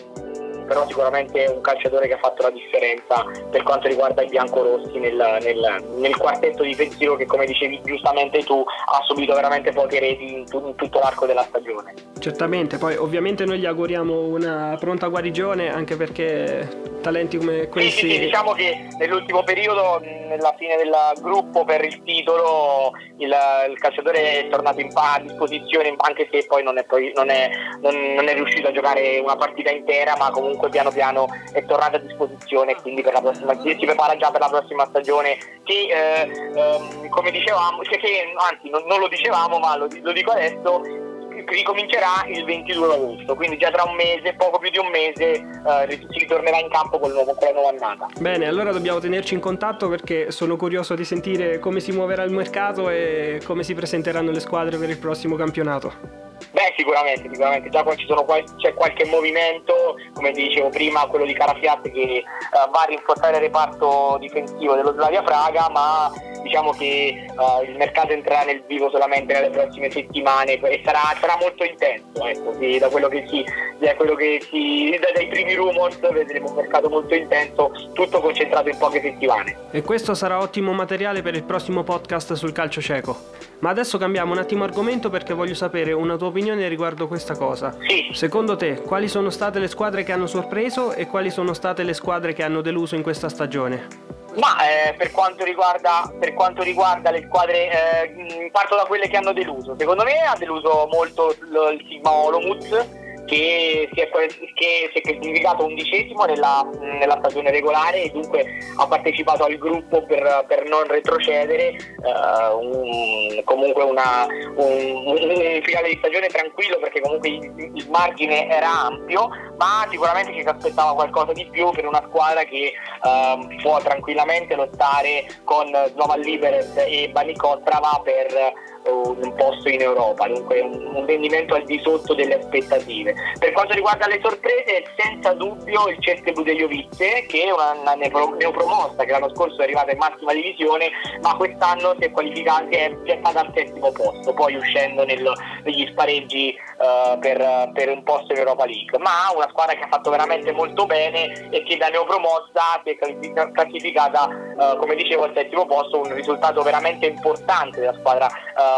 però 0.62 0.87
sicuramente 0.87 1.44
è 1.44 1.49
un 1.49 1.61
calciatore 1.61 2.09
che 2.09 2.14
ha 2.14 2.19
fatto 2.19 2.43
la 2.43 2.50
differenza 2.50 3.25
per 3.50 3.62
quanto 3.62 3.88
riguarda 3.88 4.23
i 4.23 4.29
biancorossi 4.29 4.99
nel, 4.99 5.38
nel, 5.43 5.85
nel 5.97 6.17
quartetto 6.17 6.62
difensivo 6.62 7.17
che 7.17 7.26
come 7.26 7.47
dicevi 7.47 7.81
giustamente 7.85 8.43
tu 8.43 8.62
ha 8.64 9.00
subito 9.06 9.35
veramente 9.35 9.73
poche 9.73 10.00
reti 10.00 10.32
in, 10.32 10.44
tu, 10.47 10.67
in 10.67 10.75
tutto 10.75 10.99
l'arco 10.99 11.26
della 11.26 11.43
stagione. 11.43 11.94
Certamente, 12.19 12.79
poi 12.79 12.97
ovviamente 12.97 13.44
noi 13.44 13.59
gli 13.59 13.67
auguriamo 13.67 14.26
una 14.26 14.76
pronta 14.79 15.09
guarigione 15.09 15.73
anche 15.73 15.97
perché 15.97 16.91
talenti 17.03 17.37
come 17.37 17.69
questi... 17.69 17.91
Sì, 17.91 17.99
sì, 17.99 18.12
sì, 18.12 18.19
diciamo 18.20 18.53
che 18.53 18.88
nell'ultimo 18.97 19.43
periodo, 19.43 20.00
nella 20.00 20.55
fine 20.56 20.76
del 20.76 20.94
gruppo 21.20 21.64
per 21.64 21.85
il 21.85 22.03
titolo, 22.05 22.93
il, 23.19 23.35
il 23.69 23.78
calciatore 23.78 24.45
è 24.45 24.49
tornato 24.49 24.81
in 24.81 24.90
a 24.95 25.19
disposizione, 25.21 25.95
anche 25.99 26.28
se 26.31 26.45
poi, 26.47 26.62
non 26.62 26.78
è, 26.78 26.85
poi 26.85 27.12
non, 27.14 27.28
è, 27.28 27.50
non, 27.81 28.14
non 28.14 28.28
è 28.28 28.35
riuscito 28.35 28.69
a 28.69 28.73
giocare 28.73 29.19
una 29.19 29.37
partita 29.37 29.71
intera, 29.71 30.16
ma 30.16 30.31
comunque 30.31 30.51
comunque 30.52 30.68
piano 30.68 30.90
piano 30.90 31.26
è 31.52 31.64
tornato 31.64 31.97
a 31.97 32.00
disposizione 32.00 32.75
quindi 32.80 33.02
per 33.02 33.14
la 33.14 33.21
prossima, 33.21 33.59
si 33.61 33.75
prepara 33.75 34.16
già 34.16 34.30
per 34.30 34.40
la 34.40 34.49
prossima 34.49 34.87
stagione 34.87 35.37
che 35.64 35.88
eh, 35.88 36.30
ehm, 36.54 37.09
come 37.09 37.30
dicevamo, 37.30 37.82
cioè 37.85 37.99
che, 37.99 38.32
anzi 38.50 38.68
non, 38.71 38.85
non, 38.87 39.00
lo 39.00 39.09
dicevamo 39.09 39.59
ma 39.59 39.76
lo, 39.76 39.88
lo 40.02 40.12
dico 40.12 40.32
adesso 40.32 41.11
ricomincerà 41.47 42.25
il 42.28 42.44
22 42.44 42.94
agosto, 42.94 43.35
quindi 43.35 43.56
già 43.56 43.71
tra 43.71 43.82
un 43.85 43.97
mese, 43.97 44.35
poco 44.35 44.59
più 44.59 44.71
di 44.71 44.78
un 44.78 44.88
mese, 44.88 45.32
eh, 45.32 46.06
si 46.11 46.18
ritornerà 46.18 46.59
in 46.59 46.68
campo 46.71 46.99
con, 46.99 47.11
nuovo, 47.11 47.35
con 47.35 47.49
la 47.49 47.52
nuova 47.52 47.68
annata. 47.71 48.06
Bene, 48.21 48.47
allora 48.47 48.71
dobbiamo 48.71 49.00
tenerci 49.00 49.35
in 49.35 49.40
contatto 49.40 49.88
perché 49.88 50.30
sono 50.30 50.56
curioso 50.56 50.94
di 50.94 51.04
sentire 51.04 51.59
come 51.59 51.80
si 51.80 51.90
muoverà 51.90 52.23
il 52.23 52.32
mercato 52.32 52.88
e 52.90 53.40
come 53.44 53.64
si 53.64 53.75
presenteranno 53.75 54.30
le 54.30 54.40
squadre 54.40 54.76
per 54.76 54.90
il 54.90 54.99
prossimo 54.99 55.35
campionato. 55.35 56.22
Beh, 56.52 56.75
sicuramente, 56.76 57.28
sicuramente. 57.30 57.71
Già 57.71 57.82
quando 57.82 58.25
qual- 58.25 58.44
c'è 58.56 58.75
qualche 58.75 59.06
movimento, 59.06 59.97
come 60.12 60.32
ti 60.32 60.49
dicevo 60.49 60.68
prima, 60.68 61.06
quello 61.06 61.25
di 61.25 61.32
Carafiat 61.32 61.90
che 61.90 62.23
uh, 62.25 62.71
va 62.71 62.82
a 62.82 62.87
rinforzare 62.88 63.37
il 63.37 63.42
reparto 63.42 64.18
difensivo 64.21 64.75
dello 64.75 64.92
Slavia 64.92 65.23
Praga, 65.23 65.71
ma 65.71 66.12
diciamo 66.42 66.73
che 66.73 67.26
uh, 67.35 67.64
il 67.64 67.76
mercato 67.76 68.12
entrerà 68.12 68.42
nel 68.42 68.62
vivo 68.66 68.90
solamente 68.90 69.32
nelle 69.32 69.49
prossime 69.49 69.90
settimane 69.90 70.61
e 70.61 70.82
sarà, 70.85 71.16
sarà 71.18 71.38
molto 71.40 71.64
intenso. 71.64 72.23
Ecco, 72.26 72.52
sì, 72.59 72.78
da 72.78 72.88
quello 72.90 73.09
che 73.09 73.25
si, 73.28 73.42
da 73.78 73.94
quello 73.94 74.14
che 74.14 74.44
si 74.50 74.94
da, 75.00 75.09
dai 75.14 75.28
primi 75.28 75.54
rumors 75.54 75.99
vedremo 76.12 76.50
un 76.50 76.56
mercato 76.56 76.90
molto 76.90 77.14
intenso, 77.14 77.71
tutto 77.94 78.21
concentrato 78.21 78.68
in 78.68 78.76
poche 78.76 79.00
settimane. 79.00 79.56
E 79.71 79.80
questo 79.80 80.12
sarà 80.12 80.38
ottimo 80.38 80.73
materiale 80.73 81.23
per 81.23 81.35
il 81.35 81.44
prossimo 81.44 81.82
podcast 81.82 82.35
sul 82.35 82.52
calcio 82.52 82.82
cieco. 82.82 83.16
Ma 83.61 83.71
adesso 83.71 83.97
cambiamo 83.97 84.32
un 84.32 84.38
attimo 84.38 84.64
argomento 84.64 85.09
perché 85.09 85.35
voglio 85.35 85.54
sapere 85.54 85.92
una 85.92 86.16
tua 86.16 86.26
opinione 86.26 86.41
riguardo 86.50 87.08
questa 87.08 87.37
cosa. 87.37 87.76
Sì. 87.87 88.11
Secondo 88.12 88.56
te, 88.56 88.80
quali 88.82 89.08
sono 89.08 89.30
state 89.30 89.58
le 89.58 89.68
squadre 89.68 90.02
che 90.02 90.12
hanno 90.12 90.26
sorpreso 90.26 90.92
e 90.92 91.06
quali 91.06 91.30
sono 91.30 91.52
state 91.54 91.82
le 91.82 91.94
squadre 91.94 92.32
che 92.32 92.42
hanno 92.42 92.61
deluso 92.61 92.94
in 92.94 93.02
questa 93.02 93.28
stagione? 93.28 93.88
Ma 94.37 94.56
eh, 94.66 94.94
per, 94.94 95.11
quanto 95.11 95.44
riguarda, 95.44 96.11
per, 96.18 96.32
quanto 96.34 96.62
riguarda, 96.62 97.11
le 97.11 97.25
squadre, 97.26 97.70
eh, 97.70 98.50
parto 98.50 98.76
da 98.76 98.84
quelle 98.84 99.08
che 99.08 99.16
hanno 99.16 99.32
deluso. 99.32 99.75
Secondo 99.78 100.04
me 100.04 100.18
ha 100.20 100.37
deluso 100.38 100.88
molto 100.90 101.30
il 101.30 101.84
Sigma 101.88 102.11
Olomouc 102.11 103.00
che 103.25 103.88
si 103.93 104.00
è, 104.00 104.09
che 104.11 104.91
si 104.93 104.99
è 104.99 105.00
classificato 105.00 105.64
undicesimo 105.64 106.25
nella, 106.25 106.69
nella, 106.81 107.19
stagione 107.19 107.50
regolare 107.50 108.05
e 108.05 108.11
dunque 108.11 108.45
ha 108.76 108.87
partecipato 108.87 109.45
al 109.45 109.57
gruppo 109.59 110.05
per, 110.05 110.45
per 110.49 110.69
non 110.69 110.85
retrocedere, 110.87 111.76
uh, 111.99 112.59
un, 112.59 113.43
comunque 113.45 113.85
una, 113.85 114.26
un, 114.26 115.02
un, 115.07 115.61
finale 115.62 115.88
di 115.88 115.97
stagione 115.99 116.26
tranquillo 116.29 116.79
perché 116.79 117.00
comunque 117.00 117.29
il, 117.29 117.71
il, 117.75 117.88
margine 117.91 118.49
era 118.49 118.87
ampio, 118.87 119.29
ma 119.57 119.87
sicuramente 119.91 120.33
ci 120.33 120.41
si 120.41 120.49
aspettava 120.49 120.95
qualcosa 120.95 121.33
di 121.33 121.47
più 121.50 121.71
per 121.71 121.87
una 121.87 122.02
squadra 122.09 122.43
che 122.45 122.73
uh, 123.02 123.62
può 123.62 123.79
tranquillamente 123.79 124.55
lottare 124.55 125.26
con 125.45 125.71
Nova 125.71 126.17
Liberec 126.17 126.76
e 126.76 127.09
Banicostrava 127.12 128.00
per 128.02 128.71
un 128.91 129.35
posto 129.37 129.69
in 129.69 129.81
Europa, 129.81 130.27
dunque 130.27 130.61
un, 130.61 131.05
rendimento 131.07 131.55
al 131.55 131.65
di 131.65 131.81
sotto 131.83 132.15
delle 132.15 132.39
aspettative. 132.39 133.15
Per 133.39 133.53
quanto 133.53 133.75
riguarda 133.75 134.07
le 134.07 134.21
sorprese, 134.23 134.85
senza 134.97 135.33
dubbio 135.35 135.89
il 135.89 135.97
Ceste 136.01 136.33
Budejovice, 136.33 137.27
che 137.27 137.45
è 137.45 137.51
una 137.51 137.95
neopromossa 137.95 139.05
che 139.05 139.11
l'anno 139.11 139.35
scorso 139.35 139.61
è 139.61 139.65
arrivata 139.65 139.93
in 139.93 139.99
massima 139.99 140.33
divisione, 140.33 140.91
ma 141.21 141.35
quest'anno 141.37 141.95
si 141.99 142.07
è 142.07 142.11
qualificata, 142.11 142.67
si 142.71 142.77
è, 142.77 142.97
si 143.05 143.17
stata 143.19 143.41
al 143.41 143.53
settimo 143.55 143.93
posto, 143.93 144.33
poi 144.33 144.55
uscendo 144.55 145.05
nel, 145.05 145.31
negli 145.65 145.89
spareggi 145.91 146.55
uh, 146.79 147.19
per, 147.19 147.71
per, 147.73 147.89
un 147.89 148.03
posto 148.03 148.33
in 148.33 148.39
Europa 148.39 148.65
League. 148.65 148.99
Ma 148.99 149.33
una 149.35 149.49
squadra 149.51 149.75
che 149.75 149.85
ha 149.85 149.89
fatto 149.89 150.11
veramente 150.11 150.53
molto 150.53 150.87
bene 150.87 151.49
e 151.51 151.62
che 151.62 151.77
da 151.77 151.89
neopromossa 151.89 152.81
si 152.85 152.91
è 152.91 153.53
classificata, 153.53 154.29
uh, 154.57 154.77
come 154.79 154.95
dicevo, 154.95 155.25
al 155.25 155.33
settimo 155.35 155.67
posto, 155.67 156.01
un 156.01 156.15
risultato 156.15 156.62
veramente 156.62 157.07
importante 157.07 157.81
della 157.81 157.97
squadra 157.99 158.29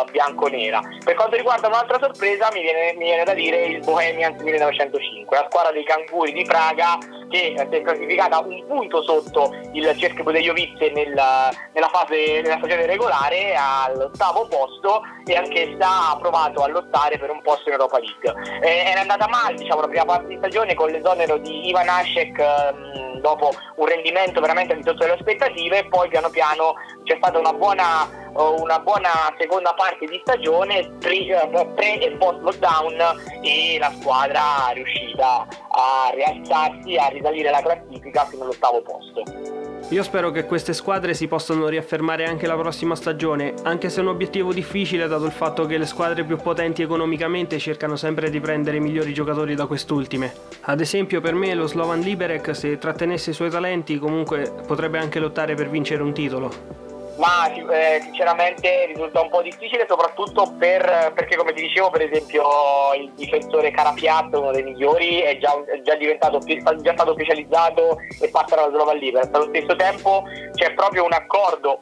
uh, 0.03 0.11
bianco-nera. 0.11 0.81
Per 1.05 1.15
quanto 1.15 1.37
riguarda 1.37 1.69
un'altra 1.69 1.99
sorpresa 2.01 2.49
mi 2.53 2.63
viene, 2.63 2.95
mi 2.97 3.05
viene, 3.05 3.25
da 3.25 3.35
dire 3.35 3.65
il 3.65 3.81
Bohemians 3.81 4.41
1905, 4.43 5.37
la 5.37 5.47
squadra 5.49 5.73
dei 5.73 5.85
canguri 5.85 6.33
di 6.33 6.45
Praga 6.45 6.99
che 7.29 7.55
si 7.57 7.77
è 7.77 7.83
classificata 7.83 8.39
un 8.39 8.65
punto 8.67 9.03
sotto 9.03 9.53
il 9.73 9.93
Cerchio 9.97 10.23
Budejovice 10.23 10.91
nella, 10.91 11.51
nella 11.73 11.89
fase 11.89 12.41
nella 12.41 12.59
stagione 12.59 12.87
regolare 12.87 13.55
all'ottavo 13.57 14.47
posto 14.47 15.03
e 15.27 15.35
anch'essa 15.35 16.11
ha 16.11 16.17
provato 16.19 16.63
a 16.63 16.69
lottare 16.69 17.19
per 17.19 17.31
un 17.31 17.41
posto 17.43 17.69
in 17.69 17.75
Europa 17.75 17.99
League. 17.99 18.61
Eh, 18.63 18.91
era 18.91 19.01
andata 19.01 19.27
male 19.29 19.57
diciamo, 19.57 19.81
la 19.81 19.89
prima 19.89 20.05
parte 20.05 20.29
di 20.29 20.37
stagione 20.37 20.75
con 20.75 20.91
l'esonero 20.91 21.39
di 21.39 21.69
Ivan 21.69 21.89
Ascek 21.89 22.39
ehm, 22.39 23.04
dopo 23.25 23.51
un 23.77 23.87
rendimento 23.87 24.39
veramente 24.43 24.77
di 24.77 24.83
sotto 24.83 24.99
delle 24.99 25.15
aspettative 25.15 25.79
e 25.79 25.89
poi 25.89 26.11
piano 26.11 26.29
piano 26.29 26.75
c'è 27.05 27.17
stata 27.17 27.39
una 27.39 27.55
buona 27.55 28.23
una 28.35 28.81
buona 28.81 29.33
seconda 29.39 29.73
parte 29.75 30.07
di 30.07 30.21
stagione 30.25 30.79
eh, 30.79 31.71
pre 31.75 32.01
e 32.01 32.17
post 32.19 32.41
lockdown 32.41 32.97
e 33.43 33.79
la 33.79 33.93
squadra 34.01 34.71
è 34.71 34.75
riuscita 34.75 35.47
a 35.71 36.11
rialzarsi, 36.13 36.97
a 36.97 37.07
risalire 37.09 37.51
la 37.51 37.63
classifica 37.63 38.25
fino 38.25 38.43
all'ottavo 38.43 38.83
posto. 38.83 39.64
Io 39.95 40.03
spero 40.03 40.33
che 40.33 40.45
queste 40.45 40.73
squadre 40.73 41.15
si 41.15 41.29
possano 41.29 41.69
riaffermare 41.69 42.25
anche 42.25 42.49
la 42.49 42.57
prossima 42.57 42.97
stagione, 42.97 43.55
anche 43.63 43.89
se 43.89 44.01
è 44.01 44.03
un 44.03 44.09
obiettivo 44.09 44.53
difficile 44.53 45.07
dato 45.07 45.25
il 45.25 45.31
fatto 45.31 45.67
che 45.67 45.79
le 45.79 45.87
squadre 45.87 46.25
più 46.25 46.37
potenti 46.37 46.83
economicamente 46.83 47.61
cercano 47.61 47.95
sempre 47.95 48.29
di 48.29 48.41
prendere 48.41 48.79
i 48.79 48.81
migliori 48.81 49.15
giocatori 49.15 49.55
da 49.55 49.67
quest'ultime. 49.67 50.33
Ad 50.63 50.81
esempio 50.81 51.21
per 51.21 51.35
me 51.35 51.55
lo 51.55 51.69
Slovan 51.69 52.01
Liberec 52.01 52.57
se 52.57 52.77
trattenesse 52.77 53.31
i 53.31 53.35
suoi 53.35 53.51
talenti 53.51 53.97
comunque 54.01 54.53
potrebbe 54.67 54.99
anche 54.99 55.21
lottare 55.21 55.55
per 55.55 55.71
vincere 55.71 56.03
un 56.03 56.13
titolo 56.13 56.84
ma 57.17 57.53
eh, 57.53 58.01
sinceramente 58.03 58.87
risulta 58.87 59.21
un 59.21 59.29
po' 59.29 59.43
difficile 59.43 59.87
soprattutto 59.89 60.55
per, 60.59 61.13
perché 61.15 61.37
come 61.37 61.53
ti 61.53 61.63
dicevo 61.63 61.91
per 61.91 62.03
esempio 62.03 62.43
il 62.99 63.13
difensore 63.15 63.71
Carapiat 63.71 64.35
uno 64.35 64.51
dei 64.51 64.63
migliori 64.63 65.21
è 65.21 65.39
già, 65.39 65.53
è 65.65 65.81
già, 65.83 65.95
diventato, 65.95 66.39
già 66.39 66.93
stato 66.93 67.13
specializzato 67.13 67.99
e 68.21 68.29
passa 68.29 68.57
dalla 68.57 68.71
Slovan 68.71 68.97
Liberec 68.97 69.35
allo 69.35 69.49
stesso 69.49 69.77
tempo 69.77 70.25
c'è 70.55 70.75
proprio 70.75 71.05
un 71.05 71.13
accordo 71.13 71.81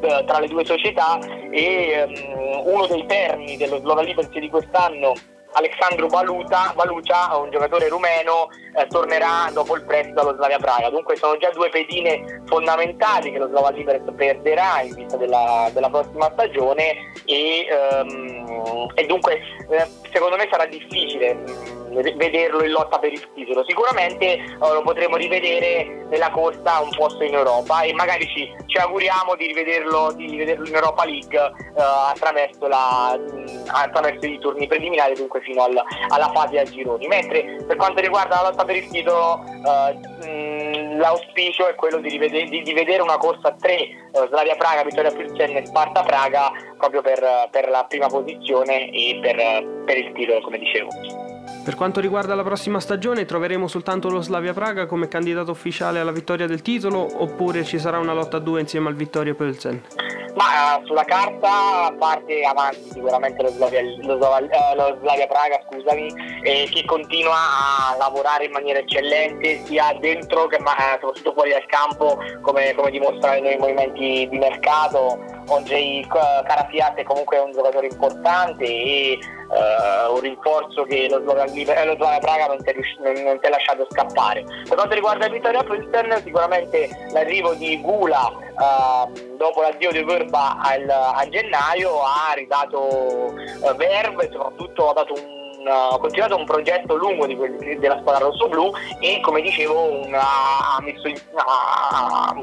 eh, 0.00 0.24
tra 0.26 0.40
le 0.40 0.48
due 0.48 0.64
società 0.64 1.18
e 1.50 2.04
um, 2.06 2.72
uno 2.72 2.86
dei 2.86 3.06
termini 3.06 3.56
dello 3.56 3.78
Slovan 3.78 4.04
Liberec 4.04 4.36
di 4.36 4.50
quest'anno 4.50 5.12
Alexandru 5.52 6.08
Valuta, 6.08 6.72
Valucia, 6.74 7.36
un 7.36 7.50
giocatore 7.50 7.88
rumeno, 7.88 8.48
eh, 8.74 8.86
tornerà 8.88 9.50
dopo 9.52 9.76
il 9.76 9.84
prestito 9.84 10.20
allo 10.20 10.34
Slavia 10.34 10.58
Praga. 10.58 10.90
Dunque 10.90 11.16
sono 11.16 11.36
già 11.36 11.50
due 11.50 11.68
pedine 11.68 12.42
fondamentali 12.46 13.30
che 13.30 13.38
lo 13.38 13.48
Slava 13.48 13.70
Liberec 13.70 14.10
perderà 14.12 14.82
in 14.82 14.94
vista 14.94 15.16
della, 15.16 15.70
della 15.72 15.90
prossima 15.90 16.30
stagione 16.32 17.12
e, 17.24 17.66
um, 18.02 18.90
e 18.94 19.06
dunque 19.06 19.40
eh, 19.70 19.88
secondo 20.10 20.36
me 20.36 20.48
sarà 20.50 20.66
difficile 20.66 21.70
vederlo 22.16 22.64
in 22.64 22.70
lotta 22.70 22.98
per 22.98 23.12
il 23.12 23.32
titolo. 23.34 23.64
Sicuramente 23.66 24.24
eh, 24.34 24.56
lo 24.58 24.82
potremo 24.82 25.16
rivedere 25.16 26.01
nella 26.12 26.30
corsa 26.30 26.76
a 26.76 26.82
un 26.82 26.90
posto 26.90 27.24
in 27.24 27.32
Europa 27.32 27.80
e 27.82 27.94
magari 27.94 28.26
ci, 28.26 28.46
ci 28.66 28.76
auguriamo 28.76 29.34
di 29.34 29.46
rivederlo, 29.46 30.12
di 30.12 30.26
rivederlo, 30.28 30.68
in 30.68 30.74
Europa 30.74 31.06
League 31.06 31.38
eh, 31.38 31.82
attraverso, 32.10 32.68
la, 32.68 33.18
attraverso, 33.68 34.26
i 34.26 34.38
turni 34.38 34.66
preliminari, 34.66 35.14
dunque 35.14 35.40
fino 35.40 35.64
al, 35.64 35.82
alla 36.08 36.30
fase 36.34 36.58
a 36.58 36.64
gironi. 36.64 37.06
Mentre 37.06 37.64
per 37.66 37.76
quanto 37.76 38.02
riguarda 38.02 38.36
la 38.36 38.48
lotta 38.50 38.64
per 38.64 38.76
il 38.76 38.88
titolo, 38.88 39.42
eh, 39.42 40.96
l'auspicio 40.98 41.66
è 41.66 41.74
quello 41.74 41.96
di, 41.96 42.10
rivedere, 42.10 42.44
di, 42.44 42.60
di, 42.60 42.72
vedere 42.74 43.00
una 43.00 43.16
corsa 43.16 43.48
a 43.48 43.54
tre, 43.58 43.78
eh, 43.78 43.98
Slavia 44.28 44.56
Praga, 44.56 44.84
Vittoria 44.84 45.10
Pilsen 45.10 45.56
e 45.56 45.64
Sparta 45.64 46.02
Praga, 46.02 46.52
proprio 46.76 47.00
per, 47.00 47.48
per 47.50 47.70
la 47.70 47.86
prima 47.88 48.08
posizione 48.08 48.90
e 48.90 49.18
per, 49.22 49.36
per 49.86 49.96
il 49.96 50.12
titolo, 50.12 50.42
come 50.42 50.58
dicevo. 50.58 51.31
Per 51.64 51.76
quanto 51.76 52.00
riguarda 52.00 52.34
la 52.34 52.42
prossima 52.42 52.80
stagione, 52.80 53.24
troveremo 53.24 53.68
soltanto 53.68 54.08
lo 54.08 54.20
Slavia 54.20 54.52
Praga 54.52 54.86
come 54.86 55.06
candidato 55.06 55.52
ufficiale 55.52 56.00
alla 56.00 56.10
vittoria 56.10 56.48
del 56.48 56.60
titolo 56.60 57.22
oppure 57.22 57.64
ci 57.64 57.78
sarà 57.78 57.98
una 57.98 58.12
lotta 58.12 58.38
a 58.38 58.40
due 58.40 58.60
insieme 58.60 58.88
al 58.88 58.96
Vittoria 58.96 59.32
Pilsen? 59.34 59.80
Ma 60.34 60.76
uh, 60.76 60.86
sulla 60.86 61.04
carta 61.04 61.94
parte 61.98 62.42
avanti 62.42 62.90
sicuramente 62.90 63.42
lo 63.42 63.48
Slavia, 63.50 63.82
lo, 63.82 64.14
uh, 64.14 64.74
lo 64.76 64.98
Slavia 65.00 65.26
Praga, 65.26 65.60
scusami, 65.68 66.12
eh, 66.42 66.68
che 66.72 66.84
continua 66.86 67.34
a 67.34 67.96
lavorare 67.98 68.46
in 68.46 68.52
maniera 68.52 68.78
eccellente 68.78 69.62
sia 69.64 69.94
dentro 70.00 70.46
che 70.46 70.58
ma, 70.60 70.72
uh, 70.72 70.98
soprattutto 71.00 71.32
fuori 71.34 71.50
dal 71.50 71.66
campo 71.66 72.18
come, 72.40 72.72
come 72.74 72.90
dimostrano 72.90 73.48
i 73.48 73.58
movimenti 73.58 74.26
di 74.30 74.38
mercato. 74.38 75.40
Ondrej 75.48 76.06
Carafiat 76.06 76.94
è 76.94 77.02
comunque 77.02 77.36
un 77.38 77.52
giocatore 77.52 77.88
importante 77.88 78.64
e 78.64 79.18
uh, 79.48 80.14
un 80.14 80.20
rinforzo 80.20 80.84
che 80.84 81.08
lo 81.10 81.20
Slavia, 81.22 82.18
Praga 82.20 82.46
non 82.46 82.58
si, 82.60 82.70
è 82.70 82.72
riuscito, 82.72 83.02
non, 83.02 83.12
non 83.22 83.38
si 83.40 83.46
è 83.46 83.50
lasciato 83.50 83.86
scappare. 83.90 84.44
Per 84.44 84.74
quanto 84.74 84.94
riguarda 84.94 85.26
il 85.26 85.32
Vittoria 85.32 85.62
Pilsen, 85.62 86.22
sicuramente 86.24 86.88
l'arrivo 87.12 87.54
di 87.54 87.80
Gula 87.80 88.32
uh, 88.56 89.36
dopo 89.36 89.62
l'addio 89.62 89.90
di 89.90 90.02
Verba 90.22 90.58
al, 90.60 90.88
a 90.88 91.28
gennaio 91.28 92.00
ha 92.02 92.32
ridato 92.34 92.78
uh, 92.78 93.74
verve 93.76 94.26
e 94.26 94.30
soprattutto 94.30 94.90
ha 94.90 94.92
dato 94.92 95.12
un 95.14 95.40
ha 95.64 95.96
continuato 95.96 96.36
un 96.36 96.44
progetto 96.44 96.96
lungo 96.96 97.24
quelli, 97.36 97.78
della 97.78 98.00
squadra 98.00 98.26
rosso-blu 98.26 98.72
e 98.98 99.20
come 99.20 99.42
dicevo 99.42 100.00
ha, 100.10 100.76
messo 100.80 101.06
ha, 101.36 102.34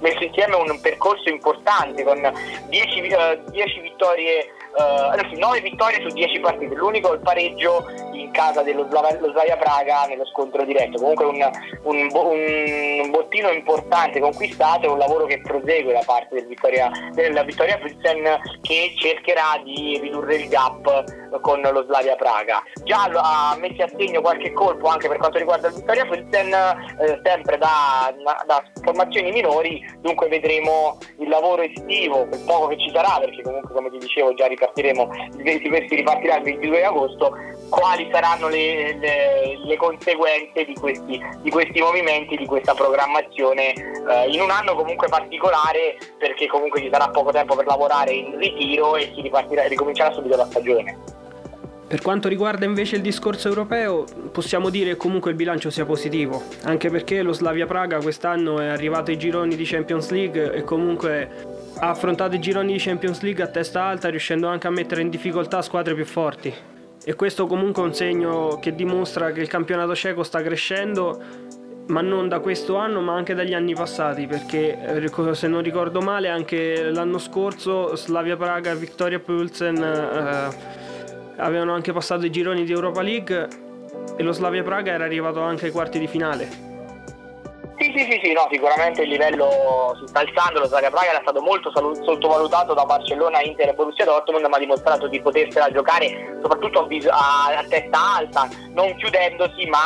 messo 0.00 0.24
insieme 0.24 0.56
un 0.56 0.80
percorso 0.80 1.28
importante 1.28 2.02
con 2.02 2.20
10 2.68 3.00
uh, 3.12 3.80
vittorie 3.82 4.52
uh, 4.76 5.38
9 5.38 5.60
vittorie 5.60 6.00
su 6.06 6.14
10 6.14 6.40
partite, 6.40 6.74
l'unico 6.74 7.12
il 7.12 7.20
pareggio 7.20 7.84
in 8.12 8.30
casa 8.30 8.62
dello 8.62 8.86
Slavia 8.88 9.56
Praga 9.56 10.06
nello 10.06 10.26
scontro 10.26 10.64
diretto. 10.64 10.98
Comunque 10.98 11.24
un, 11.24 11.50
un, 11.82 12.10
un, 12.12 13.10
bottino 13.10 13.50
importante 13.50 14.20
conquistato 14.20 14.86
e 14.86 14.88
un 14.88 14.98
lavoro 14.98 15.26
che 15.26 15.40
prosegue 15.40 15.92
da 15.92 16.02
parte 16.04 16.36
del 16.36 16.46
Vittoria, 16.46 16.90
della 17.12 17.42
Vittoria 17.42 17.78
Pilsen 17.78 18.38
che 18.60 18.94
cercherà 18.96 19.60
di 19.64 19.98
ridurre 20.00 20.36
il 20.36 20.48
gap 20.48 21.40
con 21.40 21.60
lo 21.60 21.84
Slavia 21.84 22.16
Praga. 22.16 22.62
Già 22.84 23.04
ha 23.12 23.56
messo 23.58 23.82
a 23.82 23.88
segno 23.96 24.20
qualche 24.20 24.52
colpo 24.52 24.88
anche 24.88 25.08
per 25.08 25.18
quanto 25.18 25.38
riguarda 25.38 25.68
il 25.68 25.74
Vittoria 25.74 26.06
Pilsen, 26.06 26.52
eh, 26.52 27.20
sempre 27.22 27.58
da, 27.58 28.12
da, 28.46 28.62
formazioni 28.82 29.30
minori, 29.30 29.82
dunque 30.00 30.28
vedremo 30.28 30.98
il 31.18 31.28
lavoro 31.28 31.62
estivo, 31.62 32.26
quel 32.26 32.42
poco 32.46 32.68
che 32.68 32.78
ci 32.78 32.90
sarà, 32.92 33.18
perché 33.20 33.42
comunque 33.42 33.74
come 33.74 33.90
ti 33.90 33.98
dicevo 33.98 34.34
già 34.34 34.46
ripartiremo, 34.60 35.08
si 35.88 35.94
ripartirà 35.94 36.36
il 36.36 36.42
22 36.42 36.84
agosto, 36.84 37.36
quali 37.70 38.08
saranno 38.12 38.48
le, 38.48 38.98
le, 38.98 39.58
le 39.64 39.76
conseguenze 39.76 40.64
di 40.64 40.74
questi, 40.74 41.20
di 41.42 41.50
questi, 41.50 41.80
movimenti, 41.80 42.36
di 42.36 42.46
questa 42.46 42.74
programmazione 42.74 43.72
eh, 43.72 44.28
in 44.30 44.40
un 44.40 44.50
anno 44.50 44.74
comunque 44.74 45.08
particolare 45.08 45.96
perché 46.18 46.46
comunque 46.46 46.80
ci 46.80 46.90
sarà 46.90 47.08
poco 47.08 47.30
tempo 47.30 47.56
per 47.56 47.66
lavorare 47.66 48.12
in 48.12 48.36
ritiro 48.36 48.96
e 48.96 49.12
si 49.14 49.30
ricomincerà 49.68 50.12
subito 50.12 50.36
la 50.36 50.46
stagione. 50.46 51.18
Per 51.90 52.02
quanto 52.02 52.28
riguarda 52.28 52.64
invece 52.64 52.94
il 52.94 53.02
discorso 53.02 53.48
europeo, 53.48 54.04
possiamo 54.30 54.70
dire 54.70 54.90
che 54.90 54.96
comunque 54.96 55.30
il 55.30 55.36
bilancio 55.36 55.70
sia 55.70 55.84
positivo, 55.84 56.40
anche 56.62 56.88
perché 56.88 57.20
lo 57.20 57.32
Slavia 57.32 57.66
Praga 57.66 57.98
quest'anno 57.98 58.60
è 58.60 58.68
arrivato 58.68 59.10
ai 59.10 59.18
gironi 59.18 59.56
di 59.56 59.64
Champions 59.64 60.08
League 60.10 60.52
e 60.52 60.62
comunque 60.62 61.58
ha 61.80 61.88
affrontato 61.88 62.34
i 62.34 62.40
gironi 62.40 62.74
di 62.74 62.78
Champions 62.78 63.22
League 63.22 63.42
a 63.42 63.46
testa 63.46 63.82
alta, 63.84 64.08
riuscendo 64.10 64.46
anche 64.46 64.66
a 64.66 64.70
mettere 64.70 65.00
in 65.00 65.08
difficoltà 65.08 65.62
squadre 65.62 65.94
più 65.94 66.04
forti. 66.04 66.52
E 67.02 67.14
questo 67.14 67.46
comunque 67.46 67.82
è 67.82 67.86
un 67.86 67.94
segno 67.94 68.58
che 68.60 68.74
dimostra 68.74 69.32
che 69.32 69.40
il 69.40 69.48
campionato 69.48 69.94
ceco 69.94 70.22
sta 70.22 70.42
crescendo, 70.42 71.18
ma 71.86 72.02
non 72.02 72.28
da 72.28 72.40
questo 72.40 72.76
anno, 72.76 73.00
ma 73.00 73.14
anche 73.14 73.34
dagli 73.34 73.54
anni 73.54 73.74
passati, 73.74 74.26
perché 74.26 75.10
se 75.32 75.48
non 75.48 75.62
ricordo 75.62 76.02
male 76.02 76.28
anche 76.28 76.90
l'anno 76.90 77.18
scorso 77.18 77.96
Slavia 77.96 78.36
Praga 78.36 78.72
e 78.72 78.76
Victoria 78.76 79.18
Pulsen 79.18 79.76
eh, 79.76 80.48
avevano 81.36 81.72
anche 81.72 81.92
passato 81.92 82.26
i 82.26 82.30
gironi 82.30 82.64
di 82.64 82.72
Europa 82.72 83.00
League 83.00 83.48
e 84.16 84.22
lo 84.22 84.32
Slavia 84.32 84.62
Praga 84.62 84.92
era 84.92 85.04
arrivato 85.04 85.40
anche 85.40 85.66
ai 85.66 85.72
quarti 85.72 85.98
di 85.98 86.06
finale. 86.06 86.69
Sì, 87.80 87.94
sì, 87.96 88.04
sì, 88.10 88.20
sì, 88.22 88.32
no, 88.34 88.46
sicuramente 88.52 89.00
il 89.04 89.08
livello 89.08 89.96
si 89.98 90.06
sta 90.06 90.20
alzando, 90.20 90.58
lo 90.58 90.66
Slavia 90.66 90.90
Praga 90.90 91.12
era 91.12 91.20
stato 91.22 91.40
molto 91.40 91.72
sottovalutato 91.72 92.74
da 92.74 92.84
Barcellona, 92.84 93.40
Inter 93.40 93.70
e 93.70 93.72
Borussia 93.72 94.04
Dortmund, 94.04 94.44
ma 94.44 94.56
ha 94.56 94.60
dimostrato 94.60 95.08
di 95.08 95.18
potersela 95.18 95.70
giocare 95.70 96.36
soprattutto 96.42 96.86
a, 97.08 97.56
a 97.56 97.64
testa 97.66 98.16
alta, 98.16 98.48
non 98.74 98.94
chiudendosi, 98.96 99.64
ma 99.64 99.80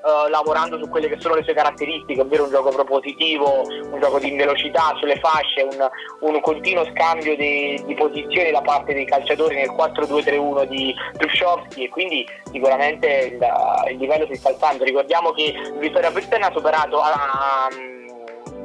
Uh, 0.00 0.30
lavorando 0.30 0.78
su 0.78 0.88
quelle 0.88 1.08
che 1.08 1.20
sono 1.20 1.34
le 1.34 1.42
sue 1.42 1.52
caratteristiche, 1.52 2.22
ovvero 2.22 2.44
un 2.44 2.50
gioco 2.50 2.70
propositivo, 2.70 3.66
un 3.92 4.00
gioco 4.00 4.18
di 4.18 4.34
velocità 4.34 4.94
sulle 4.98 5.16
fasce, 5.16 5.60
un, 5.60 5.88
un 6.20 6.40
continuo 6.40 6.86
scambio 6.86 7.36
di, 7.36 7.78
di, 7.84 7.94
posizioni 7.94 8.50
da 8.50 8.62
parte 8.62 8.94
dei 8.94 9.04
calciatori 9.04 9.56
nel 9.56 9.72
4-2-3-1 9.72 10.64
di 10.64 10.94
Trusciowski 11.18 11.84
e 11.84 11.88
quindi 11.90 12.26
sicuramente 12.50 13.36
il, 13.38 13.92
il, 13.92 13.98
livello 13.98 14.26
si 14.26 14.36
sta 14.36 14.48
alzando. 14.48 14.84
Ricordiamo 14.84 15.32
che 15.32 15.52
Vittoria 15.78 16.10
Pilsen 16.10 16.44
ha 16.44 16.50
superato 16.54 17.02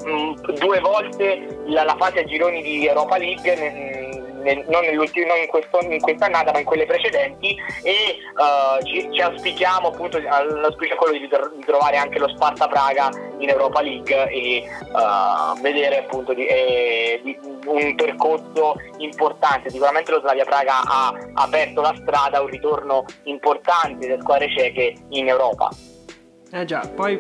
um, 0.05 0.35
due 0.53 0.79
volte 0.79 1.63
la, 1.65 1.83
la, 1.83 1.95
fase 1.97 2.19
a 2.19 2.23
gironi 2.23 2.61
di 2.61 2.87
Europa 2.87 3.17
League 3.17 3.55
nel, 3.55 4.04
non, 4.53 4.63
non 4.67 5.37
in, 5.41 5.47
questo, 5.47 5.79
in 5.81 5.99
quest'annata 5.99 6.51
ma 6.51 6.59
in 6.59 6.65
quelle 6.65 6.85
precedenti 6.85 7.55
e 7.83 8.17
uh, 8.35 8.83
ci, 8.85 9.09
ci, 9.11 9.21
auspichiamo 9.21 9.87
appunto 9.87 10.19
l'auspicio 10.19 10.93
è 10.93 10.97
quello 10.97 11.13
di, 11.13 11.19
di, 11.19 11.65
trovare 11.65 11.97
anche 11.97 12.19
lo 12.19 12.27
Sparta 12.29 12.67
Praga 12.67 13.09
in 13.39 13.49
Europa 13.49 13.81
League 13.81 14.29
e 14.29 14.63
uh, 14.91 15.59
vedere 15.61 15.99
appunto 15.99 16.33
di, 16.33 16.45
eh, 16.45 17.19
di 17.23 17.37
un 17.65 17.95
percorso 17.95 18.75
importante. 18.97 19.69
Sicuramente 19.69 20.11
lo 20.11 20.19
Slavia 20.19 20.45
Praga 20.45 20.81
ha 20.85 21.13
aperto 21.33 21.81
la 21.81 21.95
strada 22.01 22.37
a 22.37 22.41
un 22.41 22.47
ritorno 22.47 23.05
importante 23.23 24.07
delle 24.07 24.21
squadre 24.21 24.49
ceche 24.55 24.95
in 25.09 25.27
Europa. 25.27 25.69
Eh 26.51 26.65
già, 26.65 26.87
poi 26.95 27.19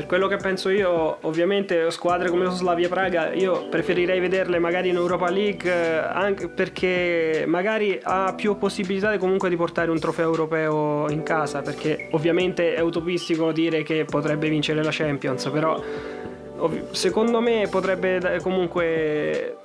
per 0.00 0.08
quello 0.08 0.28
che 0.28 0.36
penso 0.36 0.70
io, 0.70 1.18
ovviamente 1.26 1.90
squadre 1.90 2.30
come 2.30 2.44
lo 2.44 2.50
Slavia 2.50 2.88
Praga, 2.88 3.34
io 3.34 3.68
preferirei 3.68 4.18
vederle 4.18 4.58
magari 4.58 4.88
in 4.88 4.96
Europa 4.96 5.28
League 5.28 5.70
eh, 5.70 5.98
anche 5.98 6.48
perché 6.48 7.44
magari 7.46 8.00
ha 8.02 8.32
più 8.34 8.56
possibilità 8.56 9.18
comunque 9.18 9.50
di 9.50 9.56
portare 9.56 9.90
un 9.90 9.98
trofeo 9.98 10.28
europeo 10.30 11.10
in 11.10 11.22
casa, 11.22 11.60
perché 11.60 12.08
ovviamente 12.12 12.74
è 12.74 12.80
utopistico 12.80 13.52
dire 13.52 13.82
che 13.82 14.06
potrebbe 14.06 14.48
vincere 14.48 14.82
la 14.82 14.90
Champions, 14.90 15.50
però 15.50 15.82
secondo 16.92 17.40
me 17.40 17.68
potrebbe 17.70 18.38
comunque 18.40 19.56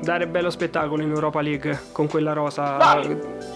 dare 0.00 0.26
bello 0.26 0.50
spettacolo 0.50 1.02
in 1.02 1.10
Europa 1.10 1.40
League 1.40 1.78
con 1.92 2.08
quella 2.08 2.32
rosa. 2.32 2.76
No, 2.76 3.02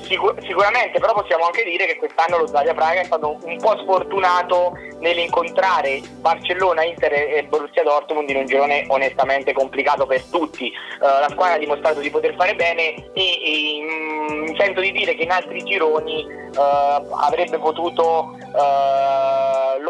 sicur- 0.02 0.40
sicuramente, 0.44 0.99
però 0.99 1.12
possiamo 1.14 1.44
anche 1.44 1.64
dire 1.64 1.87
che 1.87 1.97
quest'anno 1.97 2.38
lo 2.38 2.47
Slavia 2.47 2.75
Praga 2.75 3.00
è 3.00 3.04
stato 3.04 3.38
un 3.42 3.59
po' 3.59 3.76
sfortunato 3.78 4.73
nell'incontrare 5.00 6.00
Barcellona, 6.20 6.85
Inter 6.85 7.12
e 7.12 7.47
Borussia 7.49 7.82
Dortmund 7.82 8.28
in 8.30 8.37
un 8.37 8.47
girone 8.47 8.85
onestamente 8.88 9.52
complicato 9.52 10.06
per 10.06 10.23
tutti. 10.25 10.73
Uh, 11.00 11.04
la 11.04 11.28
squadra 11.30 11.54
ha 11.54 11.59
dimostrato 11.59 12.00
di 12.00 12.11
poter 12.11 12.35
fare 12.35 12.54
bene 12.54 12.94
e, 13.12 13.12
e 13.14 13.80
mm, 13.82 14.54
sento 14.56 14.80
di 14.80 14.92
dire 14.92 15.14
che 15.14 15.23
in 15.23 15.30
altri 15.30 15.62
gironi 15.62 16.25
uh, 16.25 17.14
avrebbe 17.14 17.59
potuto 17.59 18.37
uh, 18.37 19.39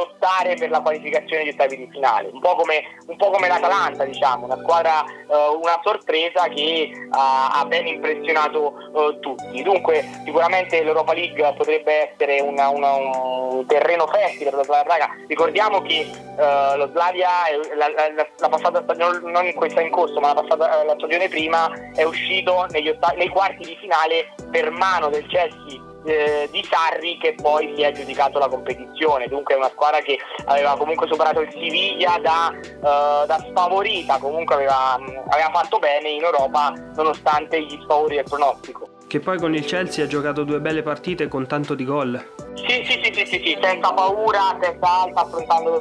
lottare 0.00 0.54
per 0.56 0.70
la 0.70 0.80
qualificazione 0.80 1.44
di 1.44 1.50
ottavi 1.50 1.76
di 1.76 1.88
finale, 1.90 2.30
un 2.32 2.40
po' 2.40 2.54
come, 2.54 2.82
un 3.06 3.16
po 3.16 3.30
come 3.30 3.48
l'Atalanta, 3.48 4.04
diciamo, 4.04 4.46
una 4.46 4.58
squadra, 4.58 5.04
una 5.28 5.80
sorpresa 5.82 6.48
che 6.48 6.90
ha 7.10 7.64
ben 7.66 7.86
impressionato 7.86 8.74
tutti. 9.20 9.62
Dunque 9.62 10.04
sicuramente 10.24 10.82
l'Europa 10.82 11.12
League 11.12 11.54
potrebbe 11.56 12.12
essere 12.12 12.40
una, 12.40 12.68
una, 12.68 12.94
un 12.94 13.66
terreno 13.66 14.06
fertile 14.06 14.50
per 14.50 14.58
la 14.58 14.64
Slavia 14.64 14.84
Praga. 14.84 15.10
Ricordiamo 15.26 15.80
che 15.82 16.06
uh, 16.10 16.76
lo 16.76 16.88
Slavia 16.88 17.28
la, 17.76 17.88
la, 17.88 18.26
la, 18.38 18.48
passata 18.48 18.82
stagione, 18.82 19.30
non 19.30 19.52
questa 19.54 19.80
in 19.80 19.90
corso, 19.90 20.20
ma 20.20 20.32
la, 20.32 20.42
passata, 20.42 20.84
la 20.84 20.94
stagione 20.96 21.28
prima 21.28 21.70
è 21.94 22.02
uscito 22.02 22.66
ottavi, 22.70 22.92
nei 23.16 23.28
quarti 23.28 23.64
di 23.64 23.76
finale 23.80 24.34
per 24.50 24.70
mano 24.70 25.08
del 25.08 25.26
Chelsea 25.26 25.89
eh, 26.04 26.48
di 26.50 26.66
Sarri 26.68 27.18
che 27.18 27.34
poi 27.40 27.72
si 27.74 27.82
è 27.82 27.86
aggiudicato 27.86 28.38
la 28.38 28.48
competizione. 28.48 29.28
Dunque 29.28 29.54
è 29.54 29.56
una 29.56 29.70
squadra 29.70 30.00
che 30.00 30.18
aveva 30.46 30.76
comunque 30.76 31.06
superato 31.06 31.40
il 31.40 31.50
Siviglia 31.50 32.18
da, 32.18 32.52
uh, 32.52 33.26
da 33.26 33.44
sfavorita. 33.50 34.18
Comunque 34.18 34.54
aveva, 34.54 34.94
aveva 34.94 35.50
fatto 35.52 35.78
bene 35.78 36.10
in 36.10 36.22
Europa 36.22 36.72
nonostante 36.94 37.62
gli 37.62 37.78
sfavori 37.82 38.16
del 38.16 38.24
pronostico. 38.24 38.88
Che 39.06 39.18
poi 39.18 39.38
con 39.38 39.54
il 39.54 39.64
Chelsea 39.64 40.04
ha 40.04 40.08
giocato 40.08 40.44
due 40.44 40.60
belle 40.60 40.82
partite 40.82 41.26
con 41.26 41.46
tanto 41.46 41.74
di 41.74 41.84
gol. 41.84 42.24
Sì, 42.54 42.84
sì, 42.84 43.00
sì, 43.02 43.12
sì, 43.14 43.26
sì, 43.26 43.42
sì, 43.44 43.58
senza 43.60 43.92
paura, 43.92 44.56
testa 44.60 45.02
alta, 45.02 45.20
affrontando 45.22 45.76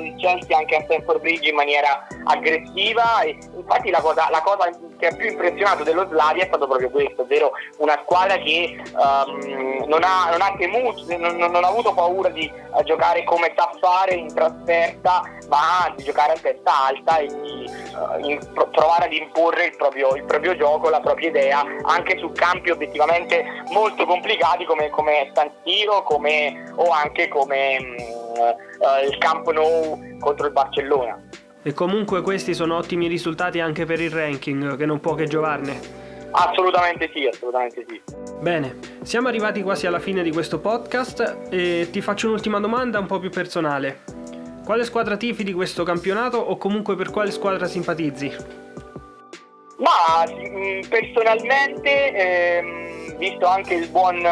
il 0.00 0.14
Chelsea 0.16 0.56
anche 0.56 0.76
a 0.76 0.82
Stamford 0.82 1.20
Bridge 1.20 1.48
in 1.48 1.54
maniera 1.54 2.06
aggressiva. 2.24 3.20
E 3.22 3.36
infatti 3.56 3.90
la 3.90 4.00
cosa, 4.00 4.28
la 4.30 4.40
cosa, 4.40 4.70
che 4.98 5.08
ha 5.08 5.14
più 5.16 5.28
impressionato 5.28 5.82
dello 5.82 6.06
Slavia 6.08 6.44
è 6.44 6.46
stato 6.46 6.66
proprio 6.68 6.90
questo, 6.90 7.22
ovvero 7.22 7.50
una 7.78 7.98
squadra 8.02 8.36
che 8.36 8.80
um, 8.94 9.84
non, 9.86 10.04
ha, 10.04 10.30
non, 10.30 10.40
ha, 10.40 10.54
temuto, 10.56 11.04
non, 11.16 11.36
non, 11.36 11.64
ha 11.64 11.68
avuto 11.68 11.92
paura 11.92 12.28
di 12.28 12.50
giocare 12.84 13.24
come 13.24 13.52
sa 13.56 13.70
fare 13.80 14.14
in 14.14 14.32
trasferta, 14.32 15.22
ma 15.48 15.92
di 15.96 16.04
giocare 16.04 16.34
a 16.34 16.38
testa 16.38 16.86
alta 16.86 17.18
e 17.18 17.26
di 17.26 17.70
uh, 17.94 18.28
in, 18.28 18.38
provare 18.52 19.06
ad 19.06 19.12
imporre 19.12 19.66
il 19.66 19.76
proprio, 19.76 20.14
il 20.14 20.24
proprio, 20.24 20.56
gioco, 20.56 20.88
la 20.88 21.00
propria 21.00 21.28
idea, 21.28 21.64
anche 21.82 22.16
su 22.18 22.30
campi 22.32 22.70
obiettivamente 22.70 23.44
molto 23.70 24.06
complicati 24.06 24.64
come, 24.64 24.88
come 24.90 25.30
San 25.34 25.50
Siro 25.64 26.02
come, 26.12 26.72
o 26.76 26.90
anche 26.90 27.28
come 27.28 27.78
uh, 27.78 29.08
il 29.08 29.16
Camp 29.18 29.50
Nou 29.50 30.18
contro 30.18 30.46
il 30.46 30.52
Barcellona. 30.52 31.20
E 31.62 31.72
comunque 31.72 32.22
questi 32.22 32.54
sono 32.54 32.76
ottimi 32.76 33.06
risultati 33.06 33.60
anche 33.60 33.86
per 33.86 34.00
il 34.00 34.10
ranking, 34.10 34.76
che 34.76 34.84
non 34.84 35.00
può 35.00 35.14
che 35.14 35.26
giovarne. 35.26 36.00
Assolutamente 36.32 37.10
sì, 37.14 37.26
assolutamente 37.26 37.84
sì. 37.88 38.00
Bene, 38.40 38.78
siamo 39.02 39.28
arrivati 39.28 39.62
quasi 39.62 39.86
alla 39.86 40.00
fine 40.00 40.22
di 40.22 40.32
questo 40.32 40.58
podcast 40.58 41.46
e 41.50 41.88
ti 41.90 42.00
faccio 42.00 42.28
un'ultima 42.28 42.58
domanda 42.58 42.98
un 42.98 43.06
po' 43.06 43.18
più 43.18 43.30
personale. 43.30 44.00
Quale 44.64 44.84
squadra 44.84 45.16
tifi 45.16 45.44
di 45.44 45.52
questo 45.52 45.82
campionato 45.82 46.38
o 46.38 46.56
comunque 46.56 46.96
per 46.96 47.10
quale 47.10 47.30
squadra 47.30 47.66
simpatizzi? 47.66 48.34
Ma 49.76 50.24
mm, 50.28 50.80
personalmente, 50.88 52.12
ehm, 52.12 53.16
visto 53.18 53.46
anche 53.46 53.74
il 53.74 53.88
buon 53.88 54.24